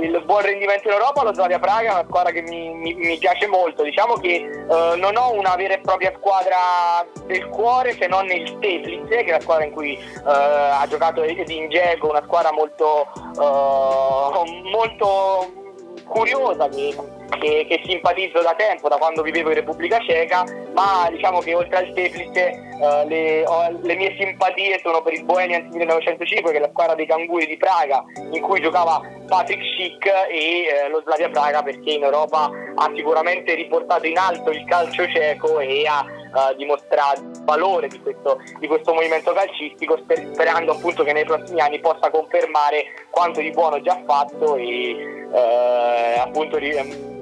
il 0.00 0.22
buon 0.24 0.42
rendimento 0.42 0.88
in 0.88 0.94
Europa 0.94 1.22
lo 1.22 1.34
Slavia 1.34 1.58
Praga 1.58 1.88
è 1.88 1.92
una 1.92 2.04
squadra 2.08 2.32
che 2.32 2.42
mi, 2.42 2.72
mi, 2.74 2.94
mi 2.94 3.18
piace 3.18 3.46
molto. 3.46 3.82
Diciamo 3.82 4.14
che 4.14 4.34
eh, 4.36 4.96
non 4.96 5.16
ho 5.16 5.32
una 5.32 5.54
vera 5.56 5.74
e 5.74 5.80
propria 5.80 6.12
squadra 6.16 7.04
del 7.26 7.48
cuore 7.48 7.92
se 7.92 8.06
non 8.06 8.30
il 8.30 8.48
Steglitz 8.56 9.08
che 9.08 9.24
è 9.24 9.30
la 9.30 9.40
squadra 9.40 9.64
in 9.64 9.72
cui 9.72 9.94
eh, 9.94 10.22
ha 10.24 10.86
giocato 10.88 11.22
Edin 11.22 11.68
Dzeko 11.68 12.08
una 12.08 12.22
squadra 12.24 12.52
molto 12.52 13.06
eh, 13.38 14.70
molto 14.70 15.58
curiosa 16.06 16.68
che, 16.68 16.94
che, 17.38 17.66
che, 17.68 17.82
simpatizzo 17.84 18.42
da 18.42 18.54
tempo, 18.56 18.88
da 18.88 18.96
quando 18.96 19.22
vivevo 19.22 19.50
in 19.50 19.54
Repubblica 19.56 20.00
Ceca, 20.00 20.44
ma 20.74 21.08
diciamo 21.10 21.38
che 21.38 21.54
oltre 21.54 21.76
al 21.76 21.92
Teplice 21.92 22.69
eh, 22.80 23.04
le, 23.06 23.44
le, 23.82 23.94
mie 23.94 24.16
simpatie 24.18 24.80
sono 24.82 25.02
per 25.02 25.12
il 25.12 25.24
Bohemians 25.24 25.68
1905, 25.74 26.50
che 26.50 26.56
è 26.56 26.60
la 26.60 26.70
squadra 26.70 26.94
dei 26.94 27.06
canguri 27.06 27.46
di 27.46 27.58
Praga, 27.58 28.02
in 28.32 28.40
cui 28.40 28.60
giocava 28.60 29.00
Patrick 29.26 29.62
Schick 29.62 30.06
e 30.06 30.64
eh, 30.64 30.88
lo 30.88 31.02
Slavia 31.04 31.28
Praga 31.28 31.62
perché 31.62 31.90
in 31.90 32.02
Europa 32.02 32.50
ha 32.74 32.90
sicuramente 32.94 33.54
riportato 33.54 34.06
in 34.06 34.16
alto 34.16 34.50
il 34.50 34.64
calcio 34.64 35.06
ceco 35.08 35.60
e 35.60 35.86
ha 35.86 36.02
uh, 36.02 36.56
dimostrato 36.56 37.20
il 37.20 37.42
valore 37.44 37.88
di 37.88 38.00
questo, 38.00 38.38
di 38.58 38.66
questo 38.66 38.94
movimento 38.94 39.32
calcistico 39.32 39.98
sper- 39.98 40.32
sperando 40.32 40.72
appunto 40.72 41.04
che 41.04 41.12
nei 41.12 41.24
prossimi 41.24 41.60
anni 41.60 41.80
possa 41.80 42.10
confermare 42.10 42.84
quanto 43.10 43.40
di 43.40 43.50
buono 43.50 43.80
già 43.82 44.02
fatto 44.06 44.56
e 44.56 45.26
uh, 45.30 46.20
appunto 46.20 46.56
um, 46.56 47.19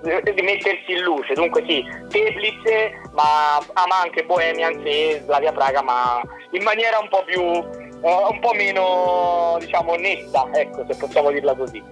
di 0.00 0.42
mettersi 0.42 0.92
in 0.92 1.02
luce. 1.02 1.34
Dunque 1.34 1.64
sì, 1.66 1.84
Teplice, 2.08 3.00
ma 3.12 3.56
ama 3.74 4.00
anche 4.02 4.24
Bohemians 4.24 4.80
e 4.84 5.20
Slavia 5.24 5.52
Praga, 5.52 5.82
ma 5.82 6.20
in 6.50 6.62
maniera 6.62 6.98
un 6.98 7.08
po' 7.08 7.22
più 7.24 7.42
uh, 7.42 8.32
un 8.32 8.40
po' 8.40 8.52
meno 8.54 9.56
diciamo 9.60 9.94
netta, 9.96 10.48
ecco, 10.52 10.84
se 10.88 10.96
possiamo 10.96 11.30
dirla 11.30 11.54
così. 11.54 11.82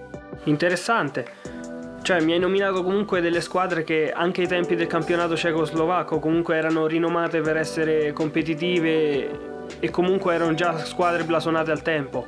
Interessante. 0.45 1.57
Cioè, 2.01 2.21
mi 2.21 2.31
hai 2.31 2.39
nominato 2.39 2.81
comunque 2.81 3.21
delle 3.21 3.41
squadre 3.41 3.83
che 3.83 4.11
anche 4.11 4.41
ai 4.41 4.47
tempi 4.47 4.75
del 4.75 4.87
campionato 4.87 5.35
cecoslovacco 5.35 6.19
comunque 6.19 6.55
erano 6.55 6.87
rinomate 6.87 7.41
per 7.41 7.57
essere 7.57 8.13
competitive 8.13 9.57
e 9.79 9.89
comunque 9.91 10.33
erano 10.33 10.53
già 10.55 10.77
squadre 10.85 11.23
blasonate 11.23 11.69
al 11.69 11.81
tempo, 11.83 12.25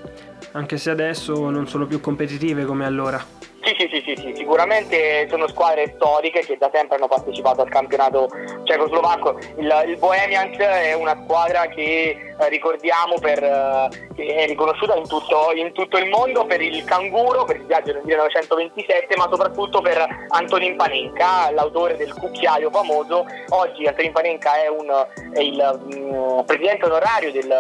anche 0.52 0.78
se 0.78 0.92
adesso 0.92 1.50
non 1.50 1.68
sono 1.68 1.88
più 1.88 2.00
competitive 2.00 2.66
come 2.66 2.86
allora. 2.86 3.26
Sì, 3.64 3.76
sì, 3.78 4.02
sì, 4.04 4.16
sì, 4.18 4.34
sicuramente 4.36 5.28
sono 5.30 5.48
squadre 5.48 5.94
storiche 5.96 6.40
che 6.40 6.58
da 6.58 6.72
sempre 6.74 6.98
hanno 6.98 7.08
partecipato 7.08 7.62
al 7.62 7.70
campionato 7.70 8.28
cecoslovacco. 8.64 9.38
Il, 9.58 9.84
il 9.86 9.98
Bohemians 9.98 10.58
è 10.58 10.94
una 10.94 11.16
squadra 11.24 11.68
che 11.68 12.10
eh, 12.40 12.50
ricordiamo 12.50 13.20
per, 13.20 13.44
eh, 13.44 14.10
che 14.16 14.34
è 14.34 14.48
riconosciuta 14.48 14.96
in 14.96 15.08
tutto, 15.08 15.52
in 15.54 15.72
tutto, 15.74 16.00
il 16.00 16.10
mondo 16.10 16.44
per 16.46 16.60
il 16.60 16.84
canguro, 16.86 17.44
per 17.44 17.58
il 17.58 17.66
viaggio 17.68 17.94
del 17.94 18.02
1927, 18.04 19.16
ma 19.16 19.28
soprattutto 19.30 19.80
per 19.80 20.08
Antonin 20.30 20.76
Panenka, 20.76 21.52
l'autore 21.52 21.98
del 21.98 22.14
cucchiaio 22.16 22.72
famoso. 22.72 23.26
Oggi 23.50 23.86
Antonin 23.86 24.12
Panenka 24.12 24.56
è, 24.56 24.70
un, 24.70 24.90
è 25.34 25.40
il 25.40 25.80
um, 25.88 26.44
presidente 26.46 26.86
onorario 26.86 27.32
del, 27.32 27.54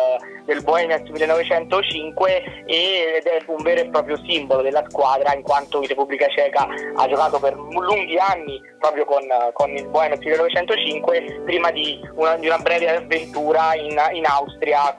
del 0.51 0.63
Bohemians 0.63 1.07
1905 1.07 2.63
ed 2.65 3.23
è 3.23 3.41
un 3.47 3.63
vero 3.63 3.79
e 3.79 3.89
proprio 3.89 4.17
simbolo 4.25 4.61
della 4.61 4.83
squadra 4.89 5.33
in 5.33 5.41
quanto 5.41 5.81
in 5.81 5.87
Repubblica 5.87 6.27
Ceca 6.27 6.67
ha 6.95 7.07
giocato 7.07 7.39
per 7.39 7.55
lunghi 7.55 8.17
anni 8.17 8.61
proprio 8.77 9.05
con, 9.05 9.23
con 9.53 9.69
il 9.69 9.87
Bohemians 9.87 10.21
1905 10.21 11.43
prima 11.45 11.71
di 11.71 11.99
una, 12.15 12.35
di 12.35 12.47
una 12.47 12.57
breve 12.57 12.97
avventura 12.97 13.75
in, 13.75 13.97
in 14.13 14.25
Austria 14.25 14.93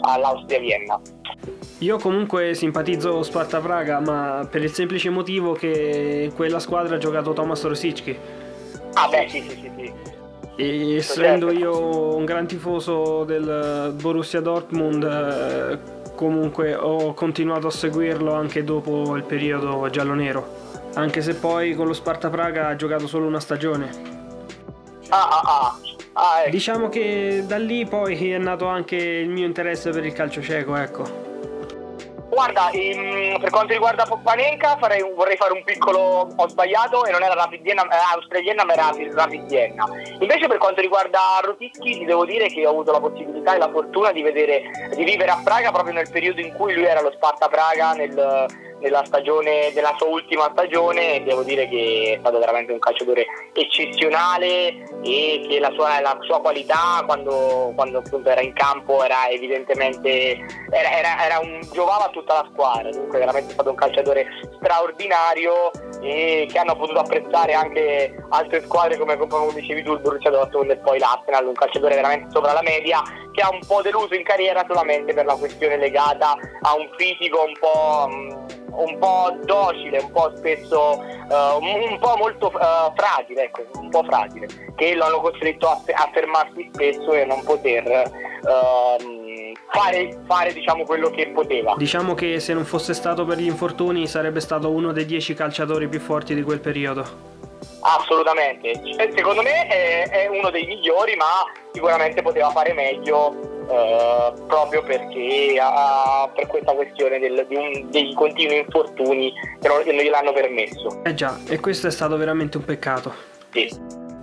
all'Austria 0.00 0.58
Vienna. 0.58 1.00
Io 1.80 1.98
comunque 1.98 2.54
simpatizzo 2.54 3.22
Sparta 3.22 3.60
Praga, 3.60 4.00
ma 4.00 4.48
per 4.50 4.62
il 4.62 4.72
semplice 4.72 5.10
motivo 5.10 5.52
che 5.52 6.32
quella 6.34 6.58
squadra 6.58 6.96
ha 6.96 6.98
giocato 6.98 7.34
Thomas 7.34 7.62
Rosicki. 7.64 8.18
Ah 8.94 9.08
beh, 9.08 9.26
sì, 9.28 9.42
sì, 9.42 9.50
sì, 9.50 9.70
sì. 9.76 10.15
E 10.56 10.96
essendo 10.96 11.50
io 11.52 12.16
un 12.16 12.24
gran 12.24 12.46
tifoso 12.46 13.24
del 13.24 13.92
Borussia 14.00 14.40
Dortmund, 14.40 15.04
eh, 15.04 15.78
comunque 16.14 16.74
ho 16.74 17.12
continuato 17.12 17.66
a 17.66 17.70
seguirlo 17.70 18.32
anche 18.32 18.64
dopo 18.64 19.16
il 19.16 19.22
periodo 19.24 19.88
giallo-nero. 19.90 20.64
Anche 20.94 21.20
se 21.20 21.34
poi 21.34 21.74
con 21.74 21.86
lo 21.86 21.92
Sparta 21.92 22.30
Praga 22.30 22.68
ha 22.68 22.76
giocato 22.76 23.06
solo 23.06 23.26
una 23.26 23.40
stagione. 23.40 23.90
Ah, 25.10 25.28
ah, 25.28 25.42
ah. 25.44 25.78
Ah, 26.18 26.40
ecco. 26.40 26.50
Diciamo 26.50 26.88
che 26.88 27.44
da 27.46 27.58
lì 27.58 27.84
poi 27.84 28.30
è 28.30 28.38
nato 28.38 28.66
anche 28.66 28.96
il 28.96 29.28
mio 29.28 29.44
interesse 29.44 29.90
per 29.90 30.06
il 30.06 30.14
calcio 30.14 30.40
cieco, 30.40 30.74
ecco. 30.74 31.25
Guarda, 32.28 32.68
in, 32.72 33.38
per 33.40 33.50
quanto 33.50 33.72
riguarda 33.72 34.04
Panenka 34.22 34.76
vorrei 34.76 35.36
fare 35.36 35.52
un 35.52 35.62
piccolo... 35.64 36.28
ho 36.34 36.48
sbagliato 36.48 37.04
e 37.04 37.10
non 37.10 37.22
era 37.22 37.34
Rapid 37.34 37.62
Vienna, 37.62 37.82
eh, 37.84 38.14
australiana 38.14 38.64
ma 38.64 38.72
era 38.72 38.90
Rapid 38.92 39.46
Vienna. 39.46 39.86
Invece 40.18 40.46
per 40.48 40.58
quanto 40.58 40.80
riguarda 40.80 41.18
Roticchi 41.42 41.98
ti 41.98 42.04
devo 42.04 42.24
dire 42.24 42.48
che 42.48 42.66
ho 42.66 42.70
avuto 42.70 42.92
la 42.92 43.00
possibilità 43.00 43.54
e 43.54 43.58
la 43.58 43.70
fortuna 43.70 44.12
di 44.12 44.22
vedere, 44.22 44.62
di 44.94 45.04
vivere 45.04 45.30
a 45.30 45.40
Praga 45.42 45.70
proprio 45.70 45.94
nel 45.94 46.10
periodo 46.10 46.40
in 46.40 46.52
cui 46.54 46.74
lui 46.74 46.84
era 46.84 47.00
lo 47.00 47.12
Sparta 47.12 47.48
Praga 47.48 47.92
nel 47.92 48.14
nella 48.80 49.04
stagione, 49.04 49.72
nella 49.72 49.94
sua 49.96 50.08
ultima 50.08 50.48
stagione 50.52 51.22
devo 51.24 51.42
dire 51.42 51.68
che 51.68 52.14
è 52.16 52.18
stato 52.20 52.38
veramente 52.38 52.72
un 52.72 52.78
calciatore 52.78 53.26
eccezionale 53.52 54.84
e 55.02 55.46
che 55.48 55.58
la 55.60 55.70
sua, 55.72 56.00
la 56.00 56.16
sua 56.20 56.40
qualità 56.40 57.02
quando, 57.06 57.72
quando 57.74 58.02
era 58.24 58.40
in 58.40 58.52
campo 58.52 59.02
era 59.02 59.28
evidentemente 59.28 60.44
era, 60.70 60.90
era, 60.90 61.24
era 61.24 61.38
un, 61.38 61.60
giovava 61.72 62.06
a 62.06 62.10
tutta 62.10 62.34
la 62.34 62.48
squadra, 62.52 62.90
dunque 62.90 63.18
veramente 63.18 63.50
è 63.50 63.54
stato 63.54 63.70
un 63.70 63.76
calciatore 63.76 64.26
straordinario 64.56 65.70
e 66.02 66.46
che 66.50 66.58
hanno 66.58 66.76
potuto 66.76 67.00
apprezzare 67.00 67.54
anche 67.54 68.14
altre 68.30 68.62
squadre 68.62 68.98
come, 68.98 69.16
come 69.16 69.52
dicevi 69.54 69.82
tu 69.82 69.92
il 69.92 70.00
Borussia 70.00 70.30
Dortmund 70.30 70.70
e 70.70 70.76
poi 70.76 70.98
l'Arsenal, 70.98 71.46
un 71.46 71.54
calciatore 71.54 71.94
veramente 71.94 72.28
sopra 72.30 72.52
la 72.52 72.62
media 72.62 73.02
che 73.32 73.42
ha 73.42 73.50
un 73.50 73.60
po' 73.66 73.82
deluso 73.82 74.14
in 74.14 74.24
carriera 74.24 74.64
solamente 74.66 75.12
per 75.12 75.26
la 75.26 75.36
questione 75.36 75.76
legata 75.76 76.36
a 76.62 76.74
un 76.74 76.88
fisico 76.96 77.44
un 77.44 77.52
po' 77.58 78.08
mm, 78.08 78.65
un 78.70 78.98
po' 78.98 79.36
docile, 79.44 79.98
un 79.98 80.10
po' 80.10 80.32
spesso 80.36 80.98
uh, 80.98 81.62
un 81.62 81.98
po' 81.98 82.16
molto 82.18 82.46
uh, 82.46 82.92
fragile, 82.94 83.44
ecco, 83.44 83.64
un 83.80 83.88
po' 83.90 84.02
fragile, 84.04 84.46
che 84.74 84.94
lo 84.94 85.04
hanno 85.04 85.20
costretto 85.20 85.68
a, 85.68 85.80
a 85.94 86.10
fermarsi 86.12 86.70
spesso 86.72 87.12
e 87.12 87.22
a 87.22 87.26
non 87.26 87.42
poter 87.42 88.10
uh, 88.42 89.52
fare, 89.70 90.18
fare 90.26 90.52
diciamo, 90.52 90.84
quello 90.84 91.10
che 91.10 91.28
poteva. 91.28 91.74
Diciamo 91.76 92.14
che 92.14 92.40
se 92.40 92.54
non 92.54 92.64
fosse 92.64 92.94
stato 92.94 93.24
per 93.24 93.38
gli 93.38 93.46
infortuni 93.46 94.06
sarebbe 94.06 94.40
stato 94.40 94.70
uno 94.70 94.92
dei 94.92 95.04
dieci 95.06 95.34
calciatori 95.34 95.88
più 95.88 96.00
forti 96.00 96.34
di 96.34 96.42
quel 96.42 96.60
periodo. 96.60 97.34
Assolutamente, 97.88 98.80
secondo 99.14 99.42
me 99.42 99.68
è, 99.68 100.08
è 100.08 100.26
uno 100.26 100.50
dei 100.50 100.66
migliori, 100.66 101.14
ma 101.14 101.24
sicuramente 101.72 102.20
poteva 102.22 102.50
fare 102.50 102.72
meglio 102.72 103.54
Uh, 103.66 104.46
proprio 104.46 104.80
perché 104.84 105.56
uh, 105.58 106.32
per 106.32 106.46
questa 106.46 106.72
questione 106.72 107.18
del, 107.18 107.44
un, 107.48 107.90
dei 107.90 108.14
continui 108.14 108.58
infortuni 108.58 109.32
che 109.60 109.66
non, 109.66 109.82
non 109.84 109.96
gliel'hanno 109.96 110.32
permesso. 110.32 111.02
Eh 111.02 111.14
già, 111.14 111.36
e 111.48 111.58
questo 111.58 111.88
è 111.88 111.90
stato 111.90 112.16
veramente 112.16 112.58
un 112.58 112.64
peccato. 112.64 113.12
Sì. 113.50 113.68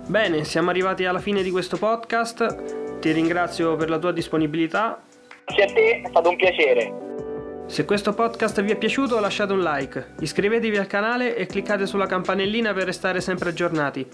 Bene, 0.06 0.44
siamo 0.44 0.70
arrivati 0.70 1.04
alla 1.04 1.18
fine 1.18 1.42
di 1.42 1.50
questo 1.50 1.76
podcast. 1.76 3.00
Ti 3.00 3.12
ringrazio 3.12 3.76
per 3.76 3.90
la 3.90 3.98
tua 3.98 4.12
disponibilità. 4.12 5.02
Grazie 5.44 5.64
a 5.64 5.72
te, 5.74 6.00
è 6.02 6.08
stato 6.08 6.30
un 6.30 6.36
piacere. 6.36 7.03
Se 7.66 7.86
questo 7.86 8.12
podcast 8.12 8.62
vi 8.62 8.70
è 8.70 8.76
piaciuto 8.76 9.18
lasciate 9.18 9.52
un 9.52 9.60
like, 9.60 10.12
iscrivetevi 10.20 10.76
al 10.76 10.86
canale 10.86 11.34
e 11.34 11.46
cliccate 11.46 11.86
sulla 11.86 12.06
campanellina 12.06 12.72
per 12.74 12.84
restare 12.84 13.20
sempre 13.20 13.48
aggiornati. 13.48 14.06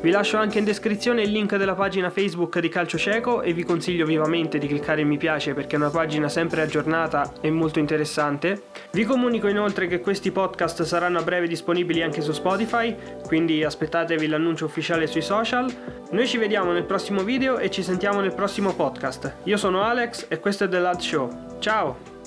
Vi 0.00 0.10
lascio 0.10 0.36
anche 0.36 0.58
in 0.58 0.64
descrizione 0.64 1.22
il 1.22 1.30
link 1.30 1.56
della 1.56 1.74
pagina 1.74 2.10
Facebook 2.10 2.58
di 2.60 2.68
Calcio 2.68 2.98
Cieco 2.98 3.40
e 3.40 3.54
vi 3.54 3.64
consiglio 3.64 4.04
vivamente 4.04 4.58
di 4.58 4.68
cliccare 4.68 5.04
mi 5.04 5.16
piace 5.16 5.54
perché 5.54 5.74
è 5.74 5.78
una 5.78 5.90
pagina 5.90 6.28
sempre 6.28 6.60
aggiornata 6.60 7.32
e 7.40 7.50
molto 7.50 7.78
interessante. 7.78 8.64
Vi 8.92 9.04
comunico 9.04 9.48
inoltre 9.48 9.86
che 9.86 10.00
questi 10.00 10.30
podcast 10.30 10.82
saranno 10.82 11.18
a 11.18 11.22
breve 11.22 11.48
disponibili 11.48 12.02
anche 12.02 12.20
su 12.20 12.32
Spotify, 12.32 12.94
quindi 13.26 13.64
aspettatevi 13.64 14.28
l'annuncio 14.28 14.66
ufficiale 14.66 15.06
sui 15.06 15.22
social. 15.22 15.66
Noi 16.10 16.26
ci 16.26 16.36
vediamo 16.36 16.72
nel 16.72 16.84
prossimo 16.84 17.22
video 17.22 17.58
e 17.58 17.70
ci 17.70 17.82
sentiamo 17.82 18.20
nel 18.20 18.34
prossimo 18.34 18.74
podcast. 18.74 19.38
Io 19.44 19.56
sono 19.56 19.82
Alex 19.82 20.26
e 20.28 20.38
questo 20.38 20.64
è 20.64 20.68
The 20.68 20.78
Lad 20.78 21.00
Show. 21.00 21.56
Ciao! 21.58 22.17